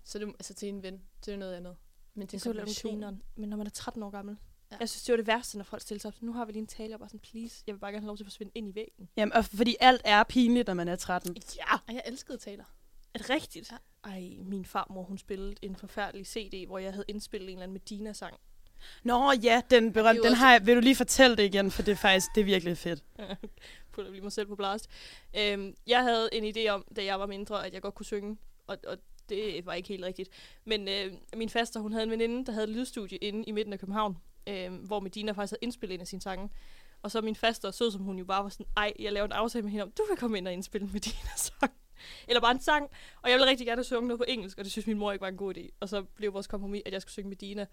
[0.04, 1.76] Så det, altså til en ven, det er noget andet.
[2.16, 3.22] Men til Det en er så konfirmation.
[3.36, 4.38] Men når man er 13 år gammel.
[4.72, 4.78] Ja.
[4.80, 6.22] Jeg synes, det var det værste, når folk stiller sig op.
[6.22, 8.08] Nu har vi lige en tale, og bare sådan, please, jeg vil bare gerne have
[8.08, 9.10] lov til at forsvinde ind i væggen.
[9.18, 11.38] Jamen, og fordi alt er pinligt, når man er 13.
[11.56, 12.64] Ja, Og jeg elskede taler.
[13.14, 13.72] er det rigtigt?
[13.72, 13.78] Ja.
[14.10, 17.74] Ej, min farmor, hun spillede en forfærdelig CD, hvor jeg havde indspillet en eller anden
[17.74, 18.36] Medina-sang.
[19.04, 21.72] Nå ja, den berømte, er den også- har jeg, vil du lige fortælle det igen,
[21.72, 23.04] for det er faktisk, det er virkelig fedt.
[23.94, 24.88] Putter lige mig selv på blast.
[25.38, 28.38] Øhm, jeg havde en idé om, da jeg var mindre, at jeg godt kunne synge,
[28.68, 28.98] og, og
[29.30, 30.30] det var ikke helt rigtigt.
[30.66, 33.74] Men øh, min faster, hun havde en veninde, der havde et lydstudie inde i midten
[33.74, 34.18] af København,
[34.48, 36.50] øh, hvor Medina faktisk havde indspillet en af sine sange.
[37.02, 39.32] Og så min faster, sød som hun jo bare var sådan, ej, jeg lavede en
[39.32, 41.74] aftale med hende om, du kan komme ind og indspille en Medina-sang.
[42.28, 42.90] Eller bare en sang.
[43.22, 45.22] Og jeg ville rigtig gerne synge noget på engelsk, og det synes min mor ikke
[45.22, 45.70] var en god idé.
[45.80, 47.66] Og så blev vores kompromis, at jeg skulle synge Medina.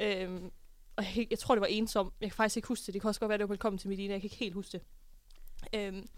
[0.00, 0.50] Øhm,
[0.96, 2.12] og jeg, jeg tror, det var ensom.
[2.20, 2.94] Jeg kan faktisk ikke huske det.
[2.94, 4.12] Det kan også godt være, det var velkommen til Medina.
[4.12, 4.80] Jeg kan ikke helt huske det.
[5.74, 6.08] Øhm,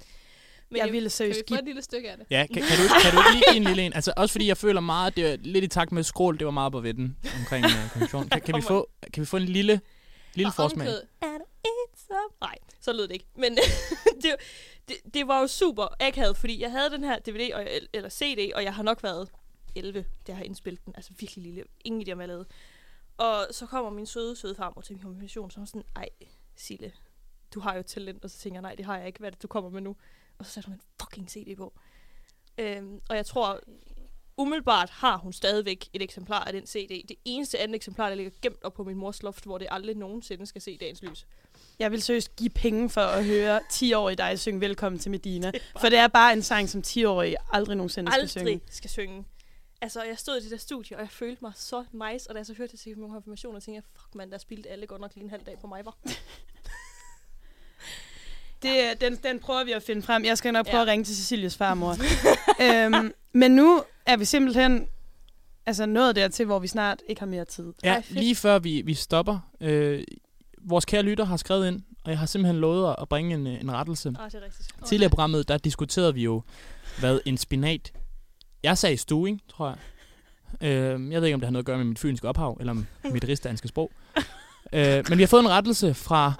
[0.68, 2.26] men jeg ville Kan vi seriøst få give et lille stykke af det?
[2.30, 3.92] Ja, kan, kan, du, kan du ikke lige give en lille en?
[3.92, 6.50] Altså, også fordi jeg føler meget, det er lidt i takt med skrål, det var
[6.50, 8.28] meget på vedden omkring uh, konventionen.
[8.28, 9.80] Kan, kan, vi få, kan vi få en lille,
[10.34, 10.86] lille Og forsmag?
[10.86, 11.02] omkvædet.
[11.22, 12.30] Er du ensom?
[12.40, 13.26] Nej, så lød det ikke.
[13.36, 13.58] Men
[14.22, 14.34] det,
[14.88, 18.52] det, det var jo super akavet, fordi jeg havde den her DVD og, eller CD,
[18.54, 19.28] og jeg har nok været
[19.76, 20.92] 11, da jeg har indspillet den.
[20.96, 21.62] Altså virkelig lille.
[21.84, 22.46] Ingen idé om, hvad jeg lavede.
[23.18, 26.08] Og så kommer min søde, søde farmor til min konfirmation, så sådan, ej,
[26.56, 26.92] Sille,
[27.54, 28.24] du har jo talent.
[28.24, 29.18] Og så tænker jeg, nej, det har jeg ikke.
[29.18, 29.96] Hvad er det, du kommer med nu?
[30.38, 31.72] Og så satte hun en fucking CD på.
[32.58, 33.60] Øhm, og jeg tror,
[34.36, 36.88] umiddelbart har hun stadigvæk et eksemplar af den CD.
[37.08, 39.96] Det eneste andet eksemplar, der ligger gemt op på min mors loft, hvor det aldrig
[39.96, 41.26] nogensinde skal se dagens lys.
[41.78, 45.50] Jeg vil seriøst give penge for at høre 10-årige dig synge Velkommen til Medina.
[45.50, 48.50] Det bare- For det er bare en sang, som 10-årige aldrig nogensinde skal synge.
[48.50, 49.24] aldrig skal synge.
[49.80, 52.38] Altså, jeg stod i det der studie, og jeg følte mig så nice, og da
[52.38, 54.86] jeg så hørte det til min konfirmation, og tænkte jeg, fuck man, der spildte alle
[54.86, 55.96] godt nok lige en halv dag på mig, var.
[58.62, 60.24] Det, den, den prøver vi at finde frem.
[60.24, 60.82] Jeg skal nok prøve Ja.
[60.82, 61.96] at ringe til Cecilies farmor.
[62.96, 64.88] øhm, men nu er vi simpelthen
[65.66, 67.72] altså nået dertil, hvor vi snart ikke har mere tid.
[67.84, 69.38] Ja, Ej, lige før vi, vi stopper.
[69.60, 70.04] Øh,
[70.60, 73.60] vores kære lytter har skrevet ind, og jeg har simpelthen lovet at bringe en, øh,
[73.60, 74.08] en rettelse.
[74.20, 74.68] Ah, det er rigtigt.
[74.86, 76.42] Tidligere i programmet, der diskuterede vi jo,
[77.00, 77.92] hvad en spinat...
[78.66, 79.76] Jeg sagde stuing, tror jeg.
[80.68, 82.74] Øh, jeg ved ikke, om det har noget at gøre med mit fynske ophav, eller
[83.14, 83.90] mit rigsdanske sprog.
[84.72, 86.32] Øh, men vi har fået en rettelse fra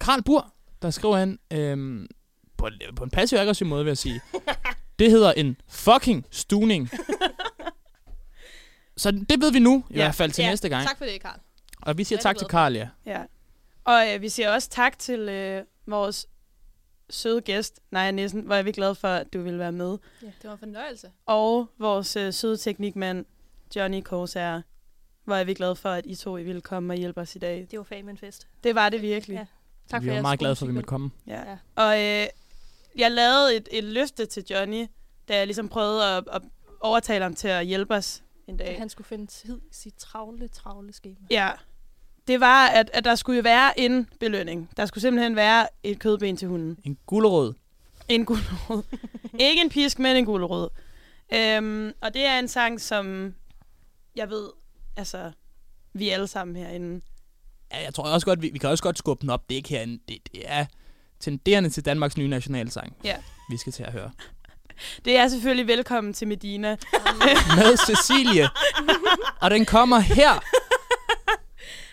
[0.00, 2.08] Karl Bur, der skriver han øh,
[2.56, 4.20] på, en- på en passiv-aggressiv måde, vil jeg sige.
[4.98, 6.90] Det hedder en fucking stuning.
[8.96, 10.02] Så det ved vi nu, i Ja.
[10.02, 10.86] hvert fald til Ja, næste gang.
[10.86, 11.38] Tak for det, Karl.
[11.82, 12.46] Og vi siger Rigtig tak til.
[12.46, 12.88] Karl, ja.
[13.06, 13.22] Ja.
[13.84, 16.26] Og øh, vi siger også tak til øh, vores
[17.10, 19.98] søde gæst, Naja Nissen, hvor er vi glade for, at du ville være med.
[20.22, 21.10] Ja, det var en fornøjelse.
[21.26, 23.24] Og vores øh, søde teknikmand,
[23.76, 24.62] Johnny Korsager,
[25.24, 27.38] hvor er vi glade for, at I to I ville komme og hjælpe os i
[27.38, 27.66] dag.
[27.70, 28.48] Det var fame en fest.
[28.64, 29.34] Det var det virkelig.
[29.34, 29.46] Ja.
[29.88, 31.10] Tak vi for var meget glade for, at vi måtte komme.
[31.26, 31.50] Ja.
[31.50, 31.58] Ja.
[31.76, 32.26] Og øh,
[32.96, 34.86] jeg lavede et, et løfte til Johnny,
[35.28, 36.42] da jeg ligesom prøvede at, at
[36.80, 38.78] overtale ham til at hjælpe os en men dag.
[38.78, 41.16] Han skulle finde tid i sit travle, travle skema.
[41.30, 41.50] Ja.
[42.28, 44.70] Det var, at, at der skulle jo være en belønning.
[44.76, 46.78] Der skulle simpelthen være et kødben til hunden.
[46.84, 47.54] En gulerod.
[48.08, 48.82] En gulerod.
[49.48, 50.68] Ikke en pisk, men en gulerod.
[51.34, 53.34] Øhm, og det er en sang, som
[54.16, 54.48] jeg ved,
[54.96, 55.32] altså,
[55.92, 57.00] vi alle sammen herinde.
[57.72, 59.48] Ja, jeg tror også godt, vi, vi kan også godt skubbe den op.
[59.48, 59.98] Det er ikke herinde.
[60.08, 60.66] Det, det er
[61.20, 62.96] tenderende til Danmarks nye nationalsang.
[63.04, 63.16] Ja.
[63.50, 64.10] Vi skal til at høre.
[65.04, 66.76] Det er selvfølgelig velkommen til Medina.
[67.56, 68.48] Med Cecilie.
[69.42, 70.40] Og den kommer her.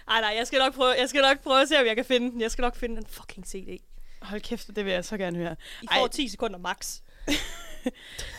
[0.08, 2.06] Ej, nej, jeg skal, nok prøve, jeg skal nok prøve at se, om jeg kan
[2.06, 2.42] finde den.
[2.42, 3.80] Jeg skal nok finde den fucking CD.
[4.22, 5.56] Hold kæft, det vil jeg så gerne høre.
[5.82, 6.00] I Ej.
[6.00, 7.00] får 10 sekunder max.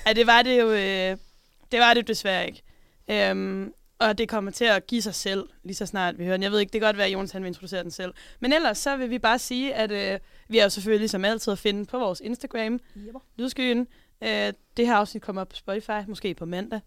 [0.07, 1.17] Ja, det var det jo, øh,
[1.73, 2.63] det var det desværre ikke.
[3.09, 6.43] Øhm, og det kommer til at give sig selv, lige så snart vi hører den.
[6.43, 8.15] Jeg ved ikke, det kan godt være, at Jonas han vil introducere den selv.
[8.41, 11.53] Men ellers så vil vi bare sige, at øh, vi er jo selvfølgelig som altid
[11.53, 13.21] at finde på vores Instagram, Jepper.
[13.37, 13.87] Lydskyen.
[14.23, 16.81] Øh, det her afsnit kommer op på Spotify, måske på mandag.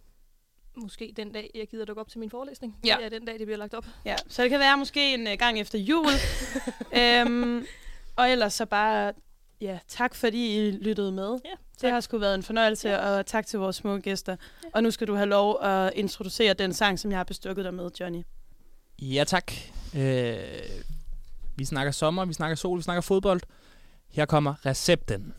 [0.81, 2.77] Måske den dag, jeg gider dukke op til min forelæsning.
[2.85, 2.95] Ja.
[2.99, 3.85] Det er den dag, det bliver lagt op.
[4.05, 6.05] Ja, så det kan være måske en øh, gang efter jul.
[7.01, 7.65] øhm,
[8.15, 9.13] og ellers så bare,
[9.61, 11.39] ja, tak fordi I lyttede med.
[11.45, 11.49] Ja,
[11.81, 12.97] Det har sgu været en fornøjelse, Ja.
[13.17, 14.35] og tak til vores små gæster.
[14.73, 17.73] Og nu skal du have lov at introducere den sang, som jeg har bestukket dig
[17.73, 18.23] med, Johnny.
[19.01, 19.51] Ja, tak.
[19.97, 20.37] Øh,
[21.55, 23.41] vi snakker sommer, vi snakker sol, vi snakker fodbold.
[24.11, 25.33] Her kommer recepten.